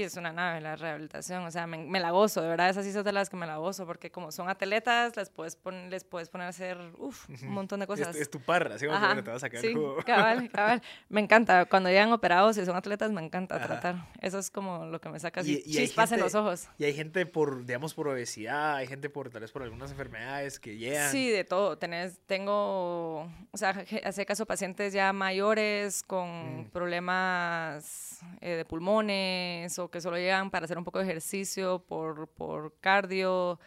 [0.00, 2.86] Y es una nave la rehabilitación, o sea, me, me la gozo, de verdad, esas
[2.86, 5.90] sí son de las que me la gozo, porque como son atletas, les puedes, pon-
[5.90, 8.16] les puedes poner a hacer uf, un montón de cosas.
[8.16, 9.96] es tu parra, así como que te vas a sacar sí, el jugo.
[10.06, 10.82] cabal, cabal.
[11.10, 11.66] Me encanta.
[11.66, 13.66] Cuando llegan operados y son atletas, me encanta Ajá.
[13.66, 13.96] tratar.
[14.22, 16.68] Eso es como lo que me saca Y- así y hay chispas en los ojos.
[16.78, 20.58] Y hay gente por, digamos, por obesidad, hay gente por, tal vez por algunas enfermedades
[20.58, 21.12] que llegan.
[21.12, 21.76] Sí, de todo.
[21.76, 23.20] Tenés, tengo,
[23.50, 26.30] o sea, hace caso pacientes ya mayores con
[26.60, 26.70] Mm.
[26.70, 32.28] problemas eh, de pulmones o que solo llegan para hacer un poco de ejercicio por,
[32.28, 33.58] por cardio.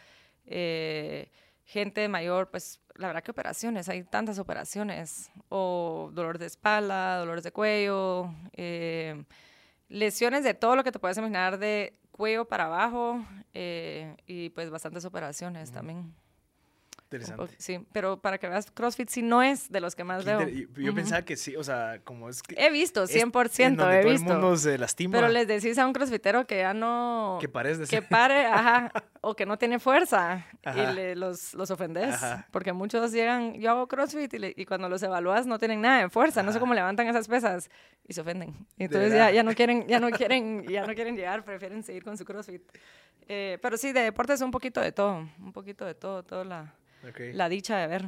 [0.46, 1.30] eh,
[1.64, 5.30] gente mayor, pues la verdad que operaciones, hay tantas operaciones.
[5.48, 9.24] O dolor de espalda, dolores de cuello, eh,
[9.88, 14.70] lesiones de todo lo que te puedes imaginar de cuello para abajo eh, y pues
[14.70, 16.14] bastantes operaciones también.
[17.04, 17.54] Interesante.
[17.58, 20.40] Sí, pero para que veas, CrossFit sí no es de los que más Qué veo.
[20.48, 20.96] inter- Yo, yo Ujú.
[20.96, 22.56] pensaba que sí, o sea, como es que...
[22.58, 24.32] He visto, es 100%, en donde he todo visto.
[24.32, 25.12] el mundo se lastima.
[25.18, 27.38] Pero les decís a un crossfitero que ya no...
[27.40, 28.90] Que pares de que pare, ajá,
[29.20, 30.92] o que no tiene fuerza Ajá.
[30.92, 32.14] y le- los, los ofendes.
[32.14, 32.48] Ajá.
[32.50, 36.00] Porque muchos llegan, yo hago CrossFit y, le- y cuando los evalúas no tienen nada
[36.02, 36.60] de fuerza, no sé Ajá.
[36.60, 37.70] cómo levantan esas pesas
[38.08, 38.54] y se ofenden.
[38.76, 42.02] Y entonces ya, ya no quieren, ya no quieren, ya no quieren llegar, prefieren seguir
[42.02, 42.62] con su CrossFit.
[43.28, 46.74] Eh, pero sí, de deportes un poquito de todo, un poquito de todo, toda la,
[47.08, 48.06] Ok, la dicha de ver.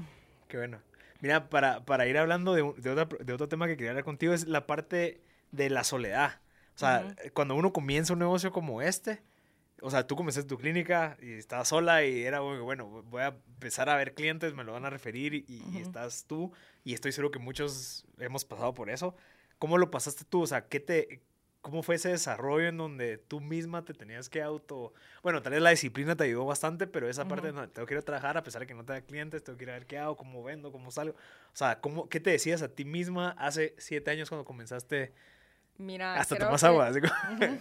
[0.48, 0.80] Qué bueno.
[1.20, 4.32] Mira, para, para ir hablando de, de, otra- de otro tema que quería hablar contigo
[4.34, 5.20] es la parte
[5.50, 6.40] de la soledad.
[6.74, 7.32] O sea, Ujú.
[7.32, 9.22] cuando uno comienza un negocio como este,
[9.80, 13.88] o sea, tú comenzaste tu clínica y estabas sola y era, bueno, voy a empezar
[13.88, 15.78] a ver clientes, me lo van a referir y, y Ujú.
[15.78, 16.52] estás tú
[16.84, 19.16] y estoy seguro que muchos hemos pasado por eso.
[19.58, 20.42] ¿Cómo lo pasaste tú?
[20.42, 21.22] O sea, ¿qué te,
[21.66, 24.92] ¿cómo fue ese desarrollo en donde tú misma te tenías que auto...
[25.24, 27.56] Bueno, tal vez la disciplina te ayudó bastante, pero esa parte, Ujú.
[27.56, 29.64] no, tengo que ir a trabajar a pesar de que no tenga clientes, tengo que
[29.64, 31.16] ir a ver qué hago, cómo vendo, cómo salgo.
[31.16, 35.12] O sea, ¿cómo, ¿qué te decías a ti misma hace siete años cuando comenzaste?
[35.76, 36.86] Mira, Hasta tomas que- agua.
[36.86, 37.58] así como- Ujú.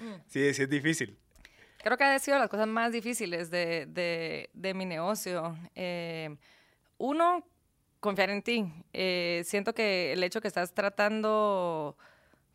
[0.00, 0.22] Mm.
[0.28, 1.18] sí, sí es difícil.
[1.82, 5.58] Creo que ha sido las cosas más difíciles de, de- de mi negocio.
[5.74, 6.36] Eh,
[6.98, 7.44] uno,
[7.98, 8.72] confiar en ti.
[8.92, 11.96] Eh, siento que el hecho que estás tratando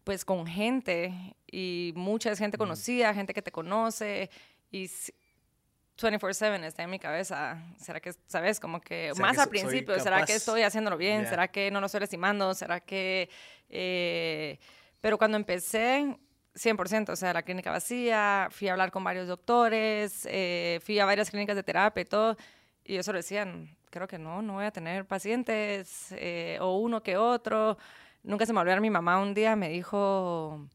[0.06, 1.12] pues con gente
[1.51, 4.30] y mucha gente conocida, gente que te conoce
[4.72, 5.12] y si-
[5.97, 7.62] 24/7 está en mi cabeza.
[7.78, 11.22] ¿Será que, sabes, como que ¿Será más que al principio, ¿será que estoy haciéndolo bien?
[11.30, 12.53] ¿Será que no lo estoy lastimando?
[12.53, 13.30] ¿Será que...
[13.70, 14.60] eh,
[15.01, 16.18] pero cuando empecé,
[16.56, 21.06] 100%, o sea, la clínica vacía, fui a hablar con varios doctores, eh, fui a
[21.06, 22.36] varias clínicas de terapia y todo,
[22.84, 27.01] y eso lo decían, creo que no, no voy a tener pacientes, eh, o uno
[27.03, 27.78] que otro.
[28.26, 30.68] Nunca se me olvidó, mi mamá un día me dijo,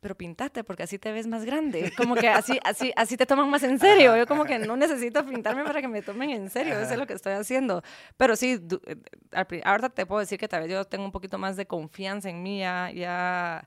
[0.00, 1.92] pero pintate porque así te ves más grande.
[1.96, 4.16] Como que así, así, así te toman más en serio.
[4.16, 6.78] Yo como que no necesito pintarme para que me tomen en serio.
[6.78, 7.82] Eso es lo que estoy haciendo.
[8.16, 11.56] Pero sí, eh, ahorita te puedo decir que tal vez yo tengo un poquito más
[11.56, 13.66] de confianza en mí ya,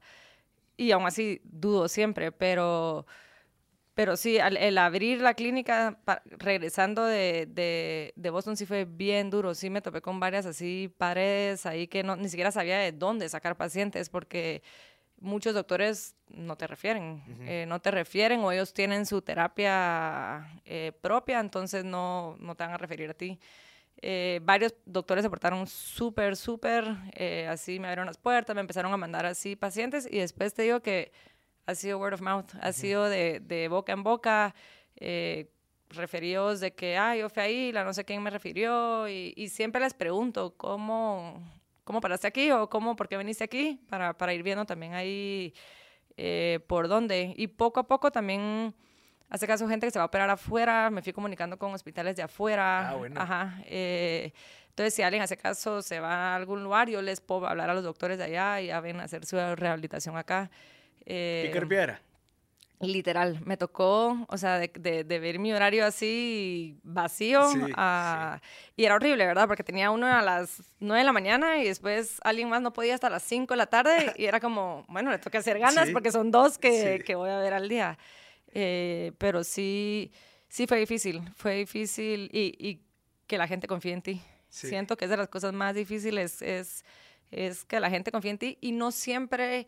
[0.78, 3.06] y aún así dudo siempre, pero...
[4.00, 6.00] Pero sí, el, abrir la clínica,
[6.38, 9.54] regresando de, de, de, Boston, sí fue bien duro.
[9.54, 13.28] Sí me topé con varias así paredes ahí que no, ni siquiera sabía de dónde
[13.28, 14.64] sacar pacientes porque
[15.20, 20.94] muchos doctores no te refieren, eh, no te refieren o ellos tienen su terapia eh,
[21.02, 23.38] propia, entonces no, no, te van a referir a ti.
[24.02, 26.86] Eh, varios doctores se portaron súper, súper,
[27.50, 30.80] así me abrieron las puertas, me empezaron a mandar así pacientes y después te digo
[30.80, 31.12] que
[31.70, 34.56] ha sido word of mouth, ha sido de, de, boca en boca,
[35.90, 39.50] referidos de que, ah, yo fui ahí, la no sé quién me refirió y, y
[39.50, 41.42] siempre les pregunto cómo,
[41.84, 45.54] cómo paraste aquí o cómo, por qué viniste aquí, para, para ir viendo también ahí
[46.18, 47.34] eh, por dónde.
[47.36, 48.76] Y poco a poco también
[49.30, 52.24] hace caso gente que se va a operar afuera, me fui comunicando con hospitales de
[52.24, 52.90] afuera.
[52.90, 53.20] Ah, bueno.
[53.20, 53.62] Ajá.
[53.66, 54.34] Eh,
[54.68, 57.74] entonces, si alguien hace caso se va a algún lugar, yo les puedo hablar a
[57.74, 60.52] los doctores de allá y ya ven a hacer su rehabilitación acá.
[61.10, 62.02] Eh, ¿Qué piedra?
[62.82, 64.70] Literal, me tocó, o sea, de,
[65.04, 67.42] de, ver mi horario así vacío.
[68.78, 69.50] Y era horrible, ¿verdad?
[69.50, 72.96] Porque tenía uno a las 9 de la mañana y después alguien más no podía
[72.96, 74.14] hasta las 5 de la tarde.
[74.18, 77.40] y era como, bueno, le toca hacer ganas porque son dos que, que, voy a
[77.40, 77.98] ver al día.
[78.54, 80.14] Eh, pero sí,
[80.48, 82.82] sí fue difícil, fue difícil y, y
[83.28, 84.22] que la gente confíe en ti.
[84.50, 86.84] Siento que es de las cosas más difíciles, es,
[87.30, 89.68] es que la gente confíe en ti y no siempre,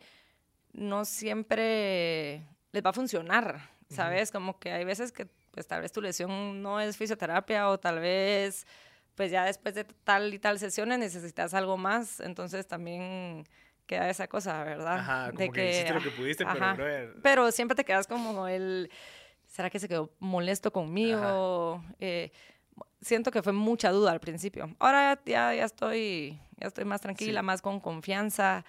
[0.72, 4.30] no siempre les va a funcionar, ¿sabes?
[4.30, 8.00] Como que hay veces que pues tal vez tu lesión no es fisioterapia o tal
[8.00, 8.66] vez
[9.14, 13.44] pues ya después de tal y tal sesiones necesitas algo más, entonces también
[13.86, 14.98] queda esa cosa, ¿verdad?
[14.98, 18.90] Ajá, como de que, hiciste lo que pudiste, pero Pero siempre te quedas como el,
[19.46, 21.84] ¿será que se quedó molesto conmigo?
[22.00, 22.32] Eh,
[23.02, 24.74] siento que fue mucha duda al principio.
[24.78, 28.64] Ahora ya, ya, estoy, ya estoy más tranquila, más con confianza.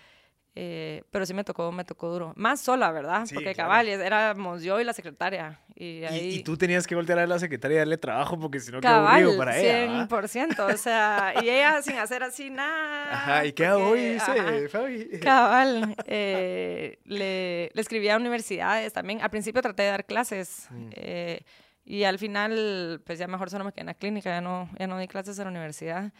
[0.55, 2.33] Eh, pero sí me tocó, me tocó duro.
[2.35, 3.25] Más sola, ¿verdad?
[3.33, 5.59] porque cabal, éramos yo y la secretaria.
[5.75, 6.35] Y, ahí...
[6.35, 8.87] y, tú tenías que voltear a la secretaria y darle trabajo porque si no, qué
[8.87, 10.07] aburrido para ella.
[10.07, 10.73] 100%.
[10.73, 13.13] O sea, y ella sin hacer así nada.
[13.13, 14.13] Ajá, ¿y qué hago hoy?
[14.13, 15.19] Dice Fabi.
[15.19, 15.95] Cabal.
[16.05, 19.21] Eh, le, le escribí a universidades también.
[19.21, 20.67] Al principio traté de dar clases.
[20.69, 20.89] Mm.
[20.91, 21.45] Eh,
[21.85, 24.85] y al final, pues ya mejor solo me quedé en la clínica, ya no, ya
[24.85, 26.13] no di clases en la universidad.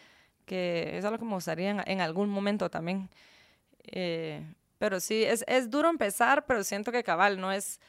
[0.45, 3.09] Que es algo que me gustaría en, en algún momento también.
[3.85, 4.41] Eh,
[4.77, 7.79] pero sí, es, es, duro empezar, pero siento que cabal, no es...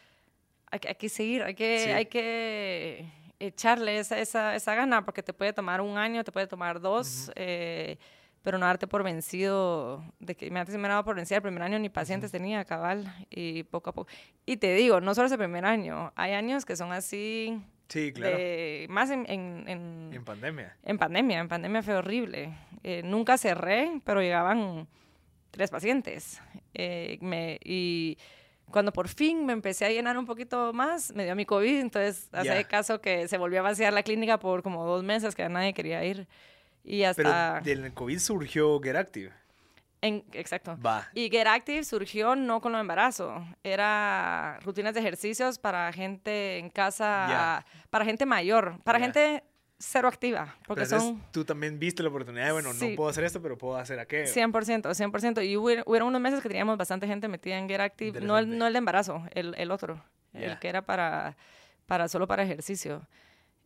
[0.70, 3.06] Hay, hay que seguir, hay que, hay que
[3.38, 7.30] echarle esa, esa, esa, gana, porque te puede tomar un año, te puede tomar dos,
[7.36, 7.96] eh,
[8.42, 11.62] pero no darte por vencido, de que me antes me daba por vencido el primer
[11.62, 14.10] año, ni pacientes tenía, cabal, y poco a poco.
[14.46, 17.60] Y te digo, no solo ese primer año, hay años que son así...
[17.88, 18.38] Sí, claro.
[18.88, 20.74] más en, en, en, pandemia.
[20.84, 22.50] En pandemia, en pandemia fue horrible.
[22.82, 24.88] Eh, nunca cerré, pero llegaban
[25.54, 26.40] tres pacientes.
[26.74, 28.18] Eh, me, y
[28.70, 32.28] cuando por fin me empecé a llenar un poquito más, me dio mi COVID, entonces
[32.32, 35.72] hace caso que se volvió a vaciar la clínica por como dos meses que nadie
[35.72, 36.26] quería ir.
[36.82, 37.60] Y hasta...
[37.62, 39.32] Pero del COVID surgió Get Active.
[40.02, 40.76] En, exacto.
[41.14, 46.68] Y Get Active surgió no con lo embarazo, era rutinas de ejercicios para gente en
[46.68, 49.44] casa, para gente mayor, para gente
[49.78, 50.56] cero activa.
[50.66, 51.22] Porque son...
[51.32, 54.32] Tú también viste la oportunidad de, bueno, no puedo hacer esto, pero puedo hacer aquello.
[54.32, 55.46] 100%, 100%.
[55.46, 58.66] Y hubo, unos meses que teníamos bastante gente metida en Get Active, no el, no
[58.66, 60.02] el de embarazo, el, el otro,
[60.32, 61.36] el que era para,
[61.86, 63.06] para solo para ejercicio.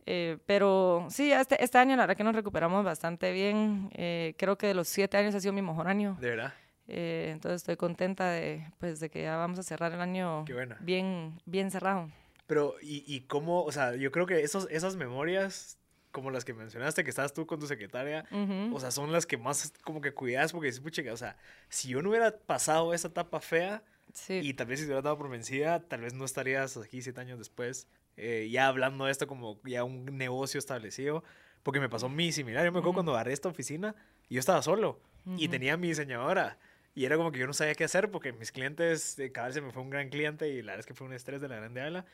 [0.05, 3.91] Eh, pero sí, este, este año la verdad que nos recuperamos bastante bien.
[3.93, 6.17] Eh, creo que de los siete años ha sido mi mejor año.
[6.19, 6.53] ¿De verdad?
[6.87, 10.45] Eh, entonces estoy contenta de, pues, de que ya vamos a cerrar el año
[10.79, 12.09] bien, bien cerrado.
[12.47, 13.63] Pero, ¿y, ¿y cómo?
[13.63, 15.78] O sea, yo creo que esos, esas memorias
[16.11, 18.25] como las que mencionaste, que estabas tú con tu secretaria,
[18.73, 21.37] o sea, son las que más como que cuidas porque dices, pucha, o sea,
[21.69, 23.83] si yo no hubiera pasado esa etapa fea
[24.27, 27.21] y tal vez si te hubiera dado por vencida, tal vez no estarías aquí siete
[27.21, 27.87] años después,
[28.17, 31.23] eh, ya hablando de esto como ya un negocio establecido,
[31.63, 32.65] porque me pasó mi similar.
[32.65, 33.95] Yo me acuerdo cuando agarré esta oficina
[34.29, 34.99] yo estaba solo
[35.37, 36.57] y tenía mi diseñadora.
[36.95, 39.61] Y era como que yo no sabía qué hacer porque mis clientes, cada vez se
[39.61, 41.57] me fue un gran cliente y la verdad es que fue un estrés de la
[41.57, 42.05] grande ala.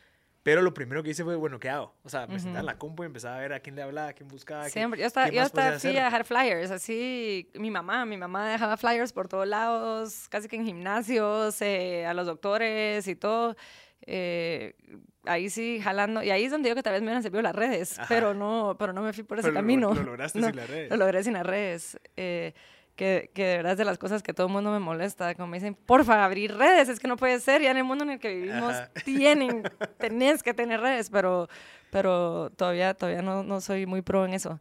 [0.46, 1.96] Pero lo primero que hice fue, bueno, ¿qué hago?
[2.04, 4.10] O sea, me senté en la compu y empezaba a ver a quién le hablaba,
[4.10, 4.70] a quién buscaba.
[4.70, 5.00] Siempre.
[5.02, 7.50] yo hasta, yo hasta fui a dejar flyers, así.
[7.56, 12.14] Mi mamá, mi mamá dejaba flyers por todos lados, casi que en gimnasios, eh, a
[12.14, 13.56] los doctores y todo.
[14.06, 14.76] eh,
[15.26, 17.56] ahí sí jalando, y ahí es donde digo que tal vez me hubieran servido las
[17.56, 19.94] redes, pero no, pero no me fui por ese Pero lo- camino.
[19.96, 20.90] lo lograste sin las redes.
[20.92, 22.00] Lo logré sin las redes.
[22.16, 22.54] eh,
[22.96, 25.34] que, que de verdad es de las cosas que todo el mundo me molesta.
[25.36, 27.62] Como me dicen, porfa, abrir redes, es que no puede ser.
[27.62, 28.92] Ya en el mundo en el que vivimos Ajá.
[29.06, 29.64] tienen,
[29.98, 31.48] tenés que tener redes, pero,
[31.92, 34.60] pero todavía, todavía no, no soy muy pro en eso.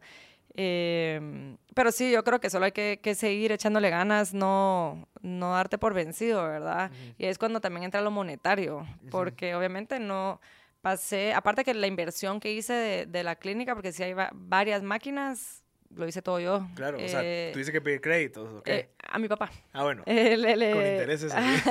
[0.57, 5.51] Eh, pero sí, yo creo que solo hay que, que seguir echándole ganas, no, no
[5.51, 6.91] darte por vencido, ¿verdad?
[7.17, 10.39] Y es cuando también entra lo monetario, porque obviamente no
[10.81, 14.29] pasé, aparte que la inversión que hice de, de la clínica, porque sí hay va-
[14.33, 15.64] varias máquinas,
[15.95, 16.67] lo hice todo yo.
[16.75, 18.67] Claro, o Eh, sea, tuviste que pedir créditos, ¿ok?
[18.67, 19.49] eh, a mi papá.
[19.73, 20.03] ah, bueno.
[20.07, 21.69] Eh, le- le- Con intereses, así.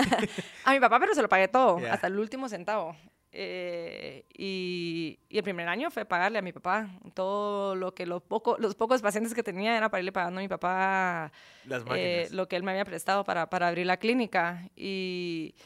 [0.64, 2.96] a mi papá, pero se lo pagué todo, hasta el último centavo.
[3.36, 8.22] Eh, y, y el primer año fue pagarle a mi papá todo lo que los,
[8.22, 11.32] poco, los pocos pacientes que tenía era para irle pagando a mi papá
[11.66, 14.62] Las eh, lo que él me había prestado para, para abrir la clínica.
[14.76, 15.56] Y,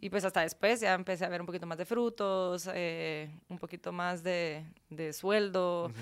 [0.00, 3.58] y pues hasta después ya empecé a ver un poquito más de frutos, eh, un
[3.58, 5.92] poquito más de, de sueldo.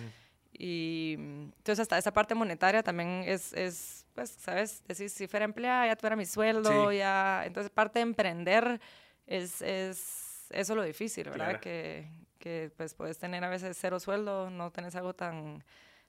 [0.53, 4.83] Y mm, entonces hasta esa parte monetaria también es, es pues, ¿sabes?
[4.87, 6.99] Decir, si fuera empleada, ya tuviera mi sueldo, Sí.
[6.99, 7.43] ya...
[7.47, 8.81] Entonces parte de emprender
[9.27, 11.45] es, es eso lo difícil, ¿verdad?
[11.47, 11.61] Claro.
[11.61, 15.63] Que, que pues puedes tener a veces cero sueldo, no tenés algo tan,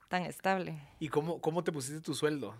[0.08, 0.78] tan estable.
[0.98, 2.54] ¿Y cómo, cómo te pusiste tu sueldo?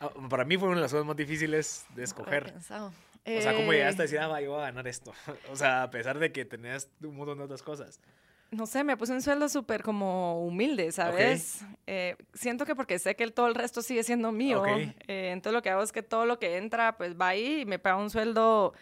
[0.00, 2.44] Ah, Para mí fue una de las cosas más difíciles de escoger.
[2.44, 2.86] Pensado.
[3.26, 5.12] O sea, ¿cómo Eh, llegaste a decir, ah, va, yo voy a ganar esto?
[5.52, 8.00] O sea, a pesar de que tenías un montón de otras cosas.
[8.50, 11.60] No sé, me puse un sueldo súper como humilde, ¿sabes?
[11.86, 14.68] Eh, siento que porque sé que el- todo el resto sigue siendo mío, Ok.
[14.68, 17.64] eh, entonces lo que hago es que todo lo que entra, pues va ahí y
[17.64, 18.72] me paga un sueldo,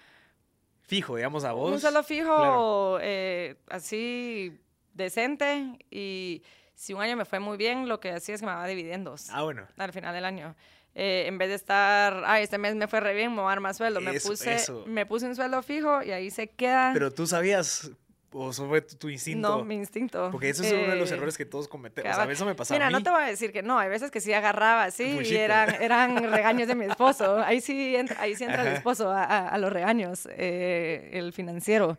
[0.83, 1.71] Fijo, digamos, a vos.
[1.71, 2.99] un sueldo fijo, claro.
[3.03, 4.59] eh, así
[4.95, 6.43] decente y
[6.75, 9.29] si un año me fue muy bien, lo que hacía es que me daba dividendos
[9.31, 9.66] Ah, bueno.
[9.77, 10.57] al final del año.
[10.95, 13.49] Eh, en vez de estar, ay, este mes me fue re bien, me voy a
[13.51, 14.01] dar más sueldo.
[14.01, 14.85] Me, Eso, puse, eso.
[14.87, 16.91] me puse un sueldo fijo y ahí se queda.
[16.95, 17.91] Pero tú sabías,
[18.33, 19.59] o fue tu, tu instinto.
[19.59, 20.29] no, mi instinto.
[20.31, 22.11] Porque eso es uno de los Eh, errores que todos cometemos.
[22.12, 22.93] O sea, eso me pasa Mira, a mí.
[22.95, 25.74] no te voy a decir que no, hay veces que sí agarraba así y eran,
[25.81, 27.39] eran regaños de mi esposo.
[27.43, 31.33] Ahí sí entra, ahí sí entra el esposo a, a- a los regaños, eh, el
[31.33, 31.97] financiero.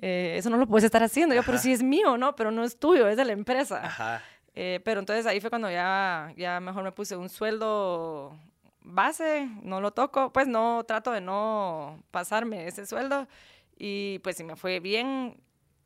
[0.00, 1.34] Eh, eso no lo puedes estar haciendo.
[1.34, 1.62] Yo, pero Ajá.
[1.62, 2.34] sí es mío, ¿no?
[2.36, 3.80] Pero no es tuyo, es de la empresa.
[3.84, 4.22] Ajá.
[4.54, 8.36] Eh, pero entonces ahí fue cuando ya, ya mejor me puse un sueldo
[8.82, 13.26] base, no lo toco, pues no trato de no pasarme ese sueldo
[13.78, 15.36] y pues si me fue bien,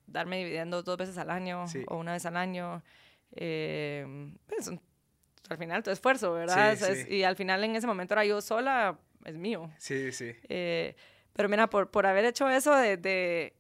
[0.07, 1.85] darme dividendos dos veces al año Sí.
[1.89, 2.83] o una vez al año,
[3.33, 4.71] eh, pues
[5.49, 6.77] al final tu esfuerzo, ¿verdad?
[6.77, 7.15] Sí, es- sí.
[7.17, 9.71] Y al final en ese momento era yo sola, es mío.
[9.79, 10.33] Sí, sí.
[10.49, 10.95] Eh,
[11.33, 13.55] pero mira, por, por haber hecho eso de, de-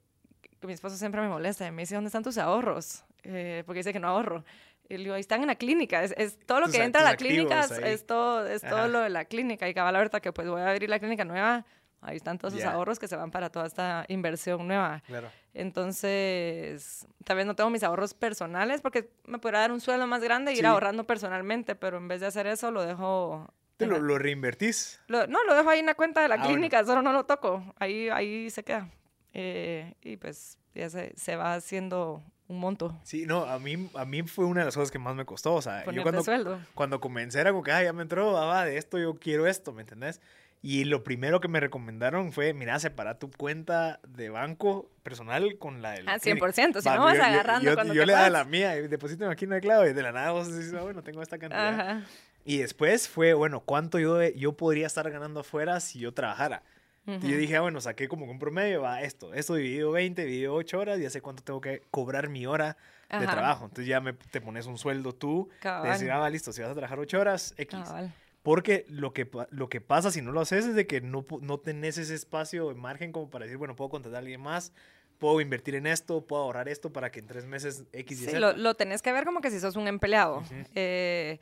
[0.60, 3.04] que mi esposo siempre me molesta, me dice, ¿dónde están tus ahorros?
[3.22, 4.44] Eh, porque dice que no ahorro.
[4.88, 6.02] Y le digo, ahí están en la clínica.
[6.04, 7.80] Es, es todo lo Tus que entra a la clínica, ahí.
[7.92, 9.68] es todo, es todo lo de la clínica.
[9.68, 11.66] Y cabal, ahorita que pues voy a abrir la clínica nueva,
[12.06, 12.70] ahí están todos sus Ya.
[12.72, 15.02] ahorros que se van para toda esta inversión nueva.
[15.06, 15.28] Claro.
[15.54, 20.22] Entonces, tal vez no tengo mis ahorros personales porque me podría dar un sueldo más
[20.22, 20.66] grande e ir Sí.
[20.66, 23.52] ahorrando personalmente, pero en vez de hacer eso, lo dejo...
[23.76, 25.00] ¿Te lo, la- lo reinvertís?
[25.08, 26.52] lo- no, lo dejo ahí en la cuenta de la Ah, bueno.
[26.54, 27.74] clínica, solo no lo toco.
[27.78, 28.88] Ahí, ahí se queda.
[29.34, 32.98] Eh, y pues ya se, se va haciendo un monto.
[33.02, 35.54] Sí, no, a mí, a mí fue una de las cosas que más me costó.
[35.54, 36.58] O sea, yo Ponerte cuando, sueldo.
[36.74, 39.46] cuando comencé era como que, ah, ya me entró, ah, va, de esto yo quiero
[39.46, 40.20] esto, ¿me entendés?
[40.62, 45.80] Y lo primero que me recomendaron fue, mira, separa tu cuenta de banco personal con
[45.82, 46.08] la del...
[46.08, 46.46] Ah, clínico".
[46.46, 48.76] 100%, si no vas yo- yo- agarrando yo, cuando yo te le daba la mía
[48.76, 51.38] y deposito aquí una clave y de la nada vos decís, ah, bueno, tengo esta
[51.38, 51.68] cantidad.
[51.80, 52.02] Ajá.
[52.44, 56.62] Y después fue, bueno, ¿cuánto yo, yo podría estar ganando afuera si yo trabajara?
[57.06, 60.54] Y yo dije, ah, bueno, saqué como un promedio, va esto, esto dividido 20, dividido
[60.54, 62.76] 8 horas, ya sé cuánto tengo que cobrar mi hora
[63.08, 63.30] de Ajá.
[63.30, 63.64] trabajo.
[63.66, 65.92] Entonces ya me, te pones un sueldo tú, de Cabal.
[65.92, 67.78] decir, ah, va, listo, si vas a trabajar 8 horas, X.
[67.84, 68.12] Cabal.
[68.46, 71.58] Porque lo que, lo que pasa si no lo haces es de que no, no
[71.58, 74.72] tenés ese espacio de margen como para decir, bueno, puedo contratar a alguien más,
[75.18, 78.30] puedo invertir en esto, puedo ahorrar esto para que en tres meses X y Sí,
[78.30, 78.38] Z.
[78.38, 80.44] lo, lo tenés que ver como que si sos un empleado.
[80.76, 81.40] Eh,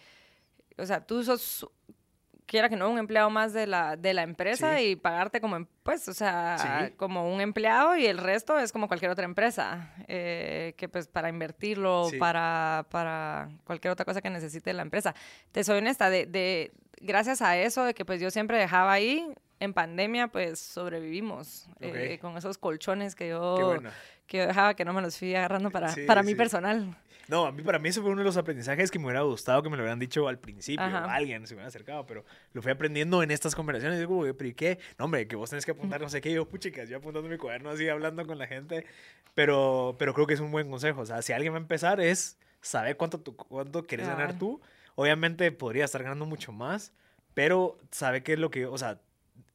[0.79, 1.69] o sea, tú sos,
[2.47, 4.91] quiera que no, un empleado más de la, de la empresa Sí.
[4.91, 6.57] y pagarte como, em- pues, o sea,
[6.89, 6.93] Sí.
[6.97, 11.29] como un empleado y el resto es como cualquier otra empresa, eh, que pues para
[11.29, 12.19] invertirlo, Sí.
[12.19, 15.15] para, para cualquier otra cosa que necesite la empresa.
[15.53, 19.27] Te soy honesta, de, de, gracias a eso, de que pues yo siempre dejaba ahí,
[19.61, 23.91] en pandemia pues sobrevivimos eh, con esos colchones que yo, bueno.
[24.27, 26.95] que yo dejaba que no me los fui agarrando para, para mi personal.
[27.29, 29.63] No, a mí, para mí eso fue uno de los aprendizajes que me hubiera gustado
[29.63, 30.85] que me lo hubieran dicho al principio.
[30.85, 31.05] Ajá.
[31.15, 33.99] Alguien se me hubiera acercado, pero lo fui aprendiendo en estas conversaciones.
[33.99, 34.79] Digo, "Güey, pero ¿y qué?
[34.99, 36.31] No, hombre, que vos tenés que apuntar no sé qué.
[36.31, 38.85] Y yo, puchicas, yo apuntando mi cuaderno así, hablando con la gente.
[39.35, 41.01] Pero, pero creo que es un buen consejo.
[41.01, 44.39] O sea, si alguien va a empezar es saber cuánto, tú, cuánto quieres ganar Cabal.
[44.39, 44.61] tú.
[44.95, 46.93] Obviamente podría estar ganando mucho más,
[47.35, 49.01] pero sabe qué es lo que, o sea,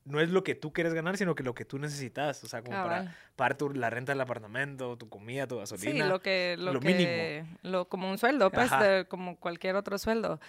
[0.09, 2.43] no es lo que tú quieres ganar, sino que lo que tú necesitas.
[2.43, 3.15] O sea, como para Cabal.
[3.35, 6.05] pagar tu- la renta del apartamento, tu comida, tu gasolina.
[6.05, 7.57] Sí, lo que, lo, lo que- mínimo.
[7.63, 10.39] lo- como un sueldo, pues, de- como cualquier otro sueldo.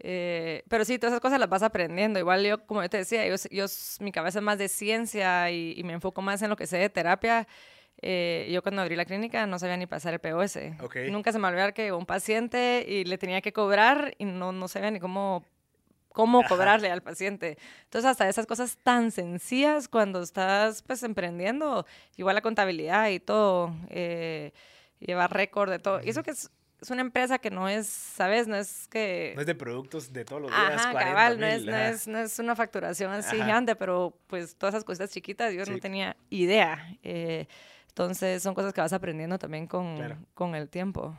[0.00, 2.18] Eh, pero sí, todas esas cosas las vas aprendiendo.
[2.20, 3.66] Igual yo, como yo te decía, yo, yo
[4.00, 6.78] mi cabeza es más de ciencia y, y me enfoco más en lo que sé
[6.78, 7.48] de terapia.
[8.00, 10.58] Eh, yo cuando abrí la clínica no sabía ni pasar el POS.
[10.80, 10.96] Ok.
[11.10, 14.52] Nunca se me olvidó que llegó un paciente y le tenía que cobrar y no,
[14.52, 15.44] no sabía ni cómo
[16.12, 16.48] cómo Ajá.
[16.48, 17.58] cobrarle al paciente.
[17.84, 21.86] Entonces, hasta esas cosas tan sencillas cuando estás pues emprendiendo,
[22.16, 24.52] igual la contabilidad y todo, eh,
[25.00, 26.00] llevar récord de todo.
[26.02, 26.50] Y eso que es,
[26.80, 28.46] es una empresa que no es, ¿sabes?
[28.48, 29.32] No es que...
[29.34, 30.62] No es de productos de todos los días.
[30.76, 33.44] Ajá, 40 cabal, no es, no, es, no es una facturación así Ajá.
[33.44, 35.70] gigante, pero pues todas esas cositas chiquitas yo Sí.
[35.72, 36.96] no tenía idea.
[37.02, 37.46] Eh,
[37.88, 40.18] entonces son cosas que vas aprendiendo también con, Claro.
[40.34, 41.16] con el tiempo.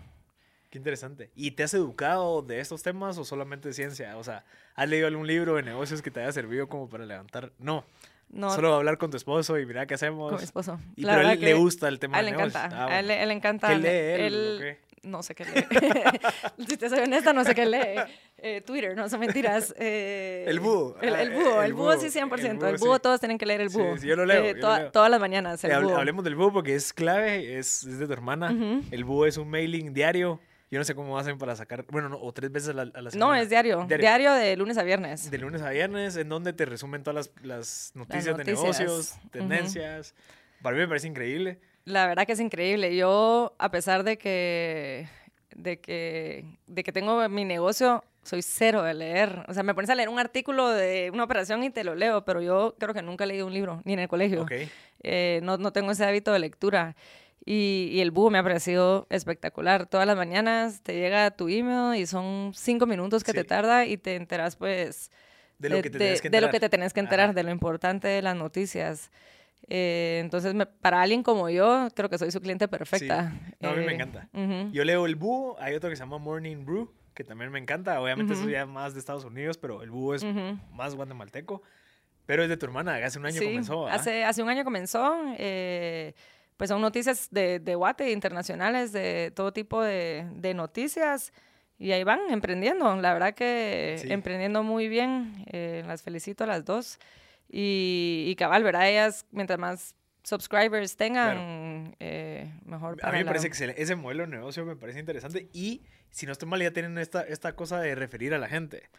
[0.69, 1.31] Qué interesante.
[1.35, 4.15] ¿Y te has educado de estos temas o solamente ciencia?
[4.17, 4.43] O sea,
[4.75, 7.51] ¿has leído algún libro de negocios que te haya servido como para levantar?
[7.57, 7.83] No,
[8.29, 10.29] No, solo hablar con tu esposo y mira qué hacemos.
[10.29, 10.79] con mi esposo.
[10.95, 12.63] Y, La pero a él le gusta el tema A él de le negocios.
[12.63, 12.83] encanta.
[12.85, 13.67] Ah, A él, le encanta.
[13.69, 14.89] ¿Qué lee él, o qué?
[15.01, 15.65] No sé qué lee.
[16.67, 17.99] si te soy honesta, no sé qué lee.
[18.37, 19.73] Eh, Twitter, no son mentiras.
[19.79, 20.97] Eh, El búho.
[21.01, 22.39] El, Ah, el búho, el el búho sí, búho, 100%.
[22.39, 23.01] el El búho, búho, sí.
[23.01, 23.97] todos tienen que leer el búho.
[23.97, 24.91] sí, yo lo leo, Eh, yo lo toda- leo.
[24.91, 25.97] Todas las mañanas, el hable- búho.
[25.97, 28.53] Hablemos del búho porque es clave, es, es de tu hermana.
[28.91, 30.39] El búho es un mailing diario.
[30.71, 32.85] Yo no sé cómo hacen para sacar, bueno, no, o tres veces a la, a
[32.85, 33.41] la No, semana.
[33.41, 33.85] es diario.
[33.87, 33.97] Diario.
[34.03, 34.33] diario.
[34.33, 35.31] de lunes a viernes.
[35.31, 38.79] De lunes a viernes, en donde te resumen todas las, las noticias, de noticias.
[38.79, 40.13] negocios, tendencias.
[40.61, 41.59] Para mí me parece increíble.
[41.85, 42.95] La verdad que es increíble.
[42.95, 45.07] Yo, a pesar de que,
[45.55, 49.45] de que, de que tengo mi negocio, soy cero de leer.
[49.47, 52.25] O sea, me pones a leer un artículo de una operación y te lo leo,
[52.25, 54.43] pero yo creo que nunca he leído un libro, ni en el colegio.
[54.43, 54.51] Ok.
[55.01, 56.95] Eh, no, no tengo ese hábito de lectura.
[57.45, 59.85] Y, y el búho me ha parecido espectacular.
[59.87, 63.37] Todas las mañanas te llega tu email y son cinco minutos que Sí.
[63.37, 65.09] te tarda y te enteras, pues,
[65.57, 66.51] De lo que te tenés que de lo enterar.
[66.51, 69.11] que te tenés que enterar, de lo importante de las noticias.
[69.67, 73.33] Eh, entonces, me- para alguien como yo, creo que soy su cliente perfecta.
[73.59, 74.29] No, a mí me Eh, encanta.
[74.33, 74.71] ujú.
[74.71, 77.99] Yo leo el búho, hay otro que se llama Morning Brew, que también me encanta.
[78.01, 78.51] Obviamente eso Ujú.
[78.51, 80.57] ya más de Estados Unidos, pero el búho es Ujú.
[80.73, 81.61] más guatemalteco.
[82.25, 83.87] Pero es de tu hermana, hace un año Sí, comenzó.
[83.87, 83.93] ¿ah?
[83.95, 85.15] Hace, hace un año comenzó.
[85.37, 86.13] eh,
[86.59, 91.31] pues son noticias de, de Guate, internacionales, de todo tipo de, de noticias.
[91.77, 92.93] Y ahí van emprendiendo.
[92.97, 94.11] La verdad que Sí.
[94.11, 95.45] emprendiendo muy bien.
[95.53, 96.99] eh, las felicito a las dos.
[97.47, 98.89] Y, y cabal, ¿verdad?
[98.89, 103.81] Ellas, mientras más subscribers tengan, eh, mejor A para mí me la- parece excelente.
[103.81, 105.49] Ese modelo de negocio me parece interesante.
[105.53, 108.89] Y si no estoy mal, ya tienen esta, esta cosa de referir a la gente.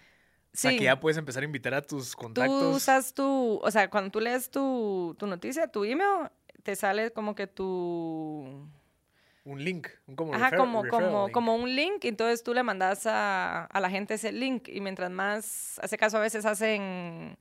[0.52, 0.78] O sea, Sí.
[0.78, 2.74] que ya puedes empezar a invitar a tus Tú contactos.
[2.76, 6.30] usas tu, o sea, cuando tú lees tu, tu noticia, tu email,
[6.62, 8.68] te sale como que tu...
[9.44, 11.32] un link, un como Ajá, refer- como, como, link.
[11.34, 14.80] como un link, y entonces tú le mandas a, a la gente ese link, y
[14.80, 17.36] mientras más, hace caso a veces hacen...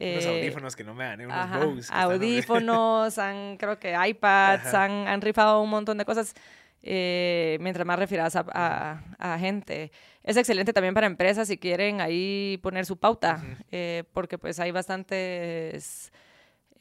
[0.00, 1.26] Unos eh, audífonos que no me dan, ¿eh?
[1.26, 6.34] unos ajá, Bose audífonos, han, creo que iPads, han, han rifado un montón de cosas,
[6.82, 9.92] eh, mientras más refieras a, a- a gente.
[10.22, 14.70] Es excelente también para empresas si quieren ahí poner su pauta, eh, porque pues hay
[14.70, 16.12] bastantes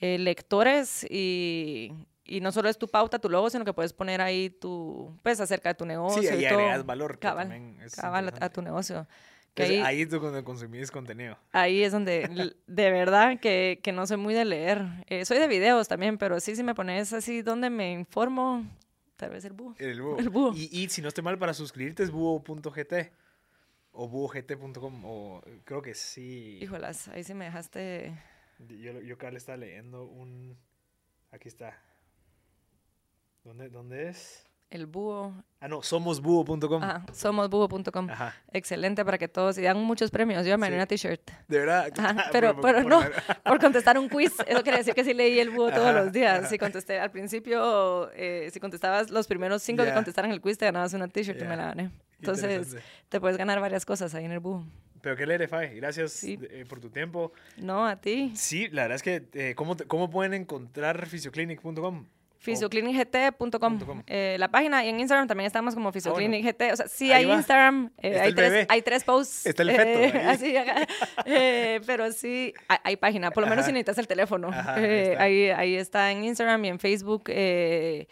[0.02, 1.94] eh, lectores y,
[2.26, 5.40] y no solo es tu pauta, tu logo, sino que puedes poner ahí tu, pues
[5.40, 6.60] acerca de tu negocio Sí, y ahí todo.
[6.60, 9.08] agregas valor, que cabal, también es cabal a- tu negocio.
[9.54, 11.38] Que Entonces, ahí, ahí es cuando consumís contenido.
[11.52, 14.86] ahí es donde, de verdad, que, que no soy muy de leer.
[15.08, 18.66] Eh, soy de videos también, pero sí, si me pones así donde me informo,
[19.18, 19.76] tal vez el búho.
[19.78, 20.18] El búho.
[20.20, 20.54] El búho.
[20.56, 23.12] Y, y si no estoy mal, para suscribirte es búho.gt
[23.92, 26.60] o búhogt.com o creo que sí.
[26.62, 28.14] Híjolas, ahí sí me dejaste...
[28.70, 30.58] Yo, yo acá le estaba leyendo un...
[31.32, 31.78] Aquí está.
[33.44, 34.46] ¿Dónde, dónde es?
[34.70, 35.34] El búho.
[35.60, 36.82] Ah, no, somosbúho.com.
[36.82, 38.08] Ajá, somosbúho.com.
[38.54, 40.46] Excelente para que todos, y dan muchos premios.
[40.46, 40.74] Yo me Sí.
[40.74, 41.30] una t-shirt.
[41.50, 41.90] De verdad.
[41.98, 44.32] Ajá, Ah, pero, por- pero por- no, por- por contestar un quiz.
[44.48, 46.48] Eso quiere decir que sí leí el búho todos los días.
[46.50, 50.66] Si contesté al principio, eh, si contestabas los primeros cinco que contestaran el quiz, te
[50.66, 51.92] ganabas una t-shirt y me la gané.
[52.20, 52.78] Entonces,
[53.10, 54.64] te puedes ganar varias cosas ahí en el búho.
[55.02, 55.76] Pero qué leer, Fai.
[55.76, 56.38] Gracias Sí.
[56.50, 57.32] eh, por tu tiempo.
[57.58, 58.32] No, a ti.
[58.36, 62.06] Sí, la verdad es que, eh, ¿cómo, ¿cómo pueden encontrar fisioclinic.com?
[62.40, 66.60] Fisioclinicgt.com, eh, la página y en Instagram también estamos como Fisioclinict.
[66.72, 67.36] O sea, sí Ahí hay va.
[67.36, 69.46] Instagram, hay, tres, hay tres posts.
[69.46, 70.56] Está el feto así,
[71.26, 73.68] eh, pero sí, hay, hay página, por lo menos Ajá.
[73.68, 74.48] si necesitas el teléfono.
[74.50, 75.24] Ajá, ahí está.
[75.24, 77.24] ahí, ahí está en Instagram y en Facebook.
[77.28, 78.08] eh,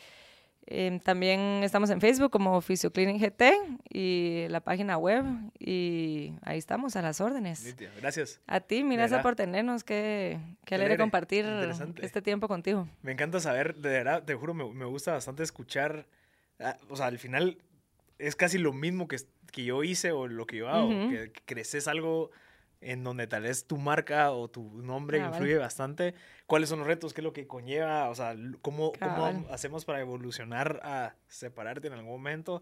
[0.72, 3.44] eh, también estamos en Facebook como Fisioclinic GT
[3.90, 5.26] y la página web
[5.58, 7.76] y ahí estamos a las órdenes.
[8.00, 8.40] Gracias.
[8.46, 11.46] A ti, mil gracias por tenernos, qué, qué alegre compartir
[12.02, 12.88] este tiempo contigo.
[13.02, 16.06] Me encanta saber, de verdad, te juro, me, me gusta bastante escuchar.
[16.60, 17.58] ah, O sea, al final
[18.20, 19.18] es casi lo mismo que,
[19.52, 20.90] que yo hice o lo que yo hago.
[21.10, 22.30] Que, que creces algo
[22.82, 25.34] en donde tal vez tu marca o tu nombre Cabal.
[25.34, 26.14] influye bastante.
[26.46, 27.14] ¿Cuáles son los retos?
[27.14, 28.10] ¿Qué es lo que conlleva?
[28.10, 28.94] O sea, ¿cómo,
[29.52, 32.62] hacemos para evolucionar a separarte en algún momento?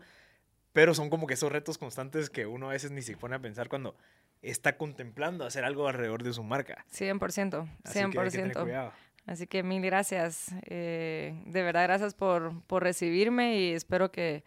[0.74, 3.40] Pero son como que esos retos constantes que uno a veces ni se pone a
[3.40, 3.96] pensar cuando
[4.42, 6.86] está contemplando hacer algo alrededor de su marca.
[6.92, 8.64] 100%, Así que hay que tener 100%.
[8.64, 8.94] cuidado.
[9.26, 10.56] Así que mil gracias.
[10.64, 14.44] eh, de verdad, gracias por, por recibirme y espero que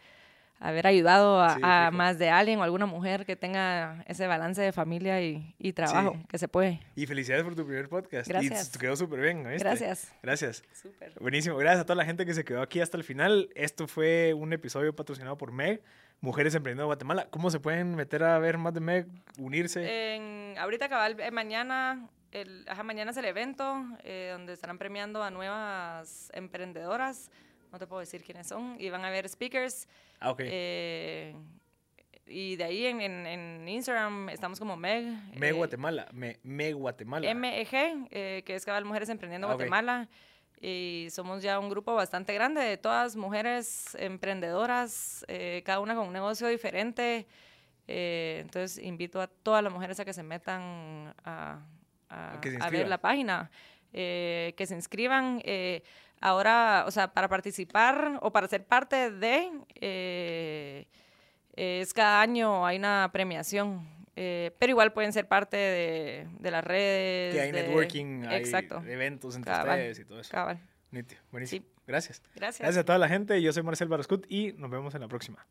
[0.61, 4.61] haber ayudado a, Sí, a más de alguien o alguna mujer que tenga ese balance
[4.61, 6.25] de familia y, y trabajo, Sí.
[6.29, 6.79] que se puede.
[6.95, 8.27] Y felicidades por tu primer podcast.
[8.29, 8.73] Gracias.
[8.75, 9.63] Y quedó súper bien, ¿oíste?
[9.63, 10.13] Gracias.
[10.21, 10.63] Gracias.
[10.73, 11.13] Súper.
[11.19, 11.57] Buenísimo.
[11.57, 13.49] Gracias a toda la gente que se quedó aquí hasta el final.
[13.55, 15.81] Esto fue un episodio patrocinado por MEG,
[16.21, 17.27] Mujeres Emprendiendo Guatemala.
[17.31, 19.07] ¿Cómo se pueden meter a ver más de MEG,
[19.39, 20.13] unirse?
[20.15, 25.23] En, ahorita cabal, eh, mañana, el, ajá, mañana es el evento eh, donde estarán premiando
[25.23, 27.31] a nuevas emprendedoras.
[27.71, 28.75] No te puedo decir quiénes son.
[28.79, 29.87] Y van a haber speakers.
[30.19, 30.39] ah, ok.
[30.43, 31.35] eh,
[32.27, 35.05] y de ahí en, en- en Instagram estamos como Meg.
[35.35, 36.07] MEG eh, Guatemala.
[36.13, 37.33] Me, MEG Guatemala.
[37.33, 37.67] MEG,
[38.11, 39.53] eh, que es Cabal Mujeres Emprendiendo Ah.
[39.55, 40.07] Guatemala.
[40.61, 46.05] Y somos ya un grupo bastante grande de todas mujeres emprendedoras, eh, cada una con
[46.07, 47.25] un negocio diferente.
[47.87, 51.59] Eh, entonces invito a todas las mujeres a que se metan a,
[52.09, 53.49] a- A se a ver la página,
[53.91, 55.41] eh, que se inscriban.
[56.21, 60.87] Ahora, o sea, para participar o para ser parte de, eh,
[61.55, 63.85] es cada año hay una premiación.
[64.15, 67.33] eh, pero igual pueden ser parte de, de las redes.
[67.33, 68.43] que hay de- networking, hay
[68.87, 69.69] eventos entre Cabal.
[69.79, 70.31] ustedes y todo eso.
[70.31, 70.59] Cabal.
[70.91, 71.21] Nítido.
[71.31, 71.65] Buenísimo.
[71.65, 71.71] Sí.
[71.87, 72.21] Gracias.
[72.35, 72.59] Gracias.
[72.59, 73.41] Gracias a toda la gente.
[73.41, 75.45] Yo soy Marcel Barascut y nos vemos en la próxima.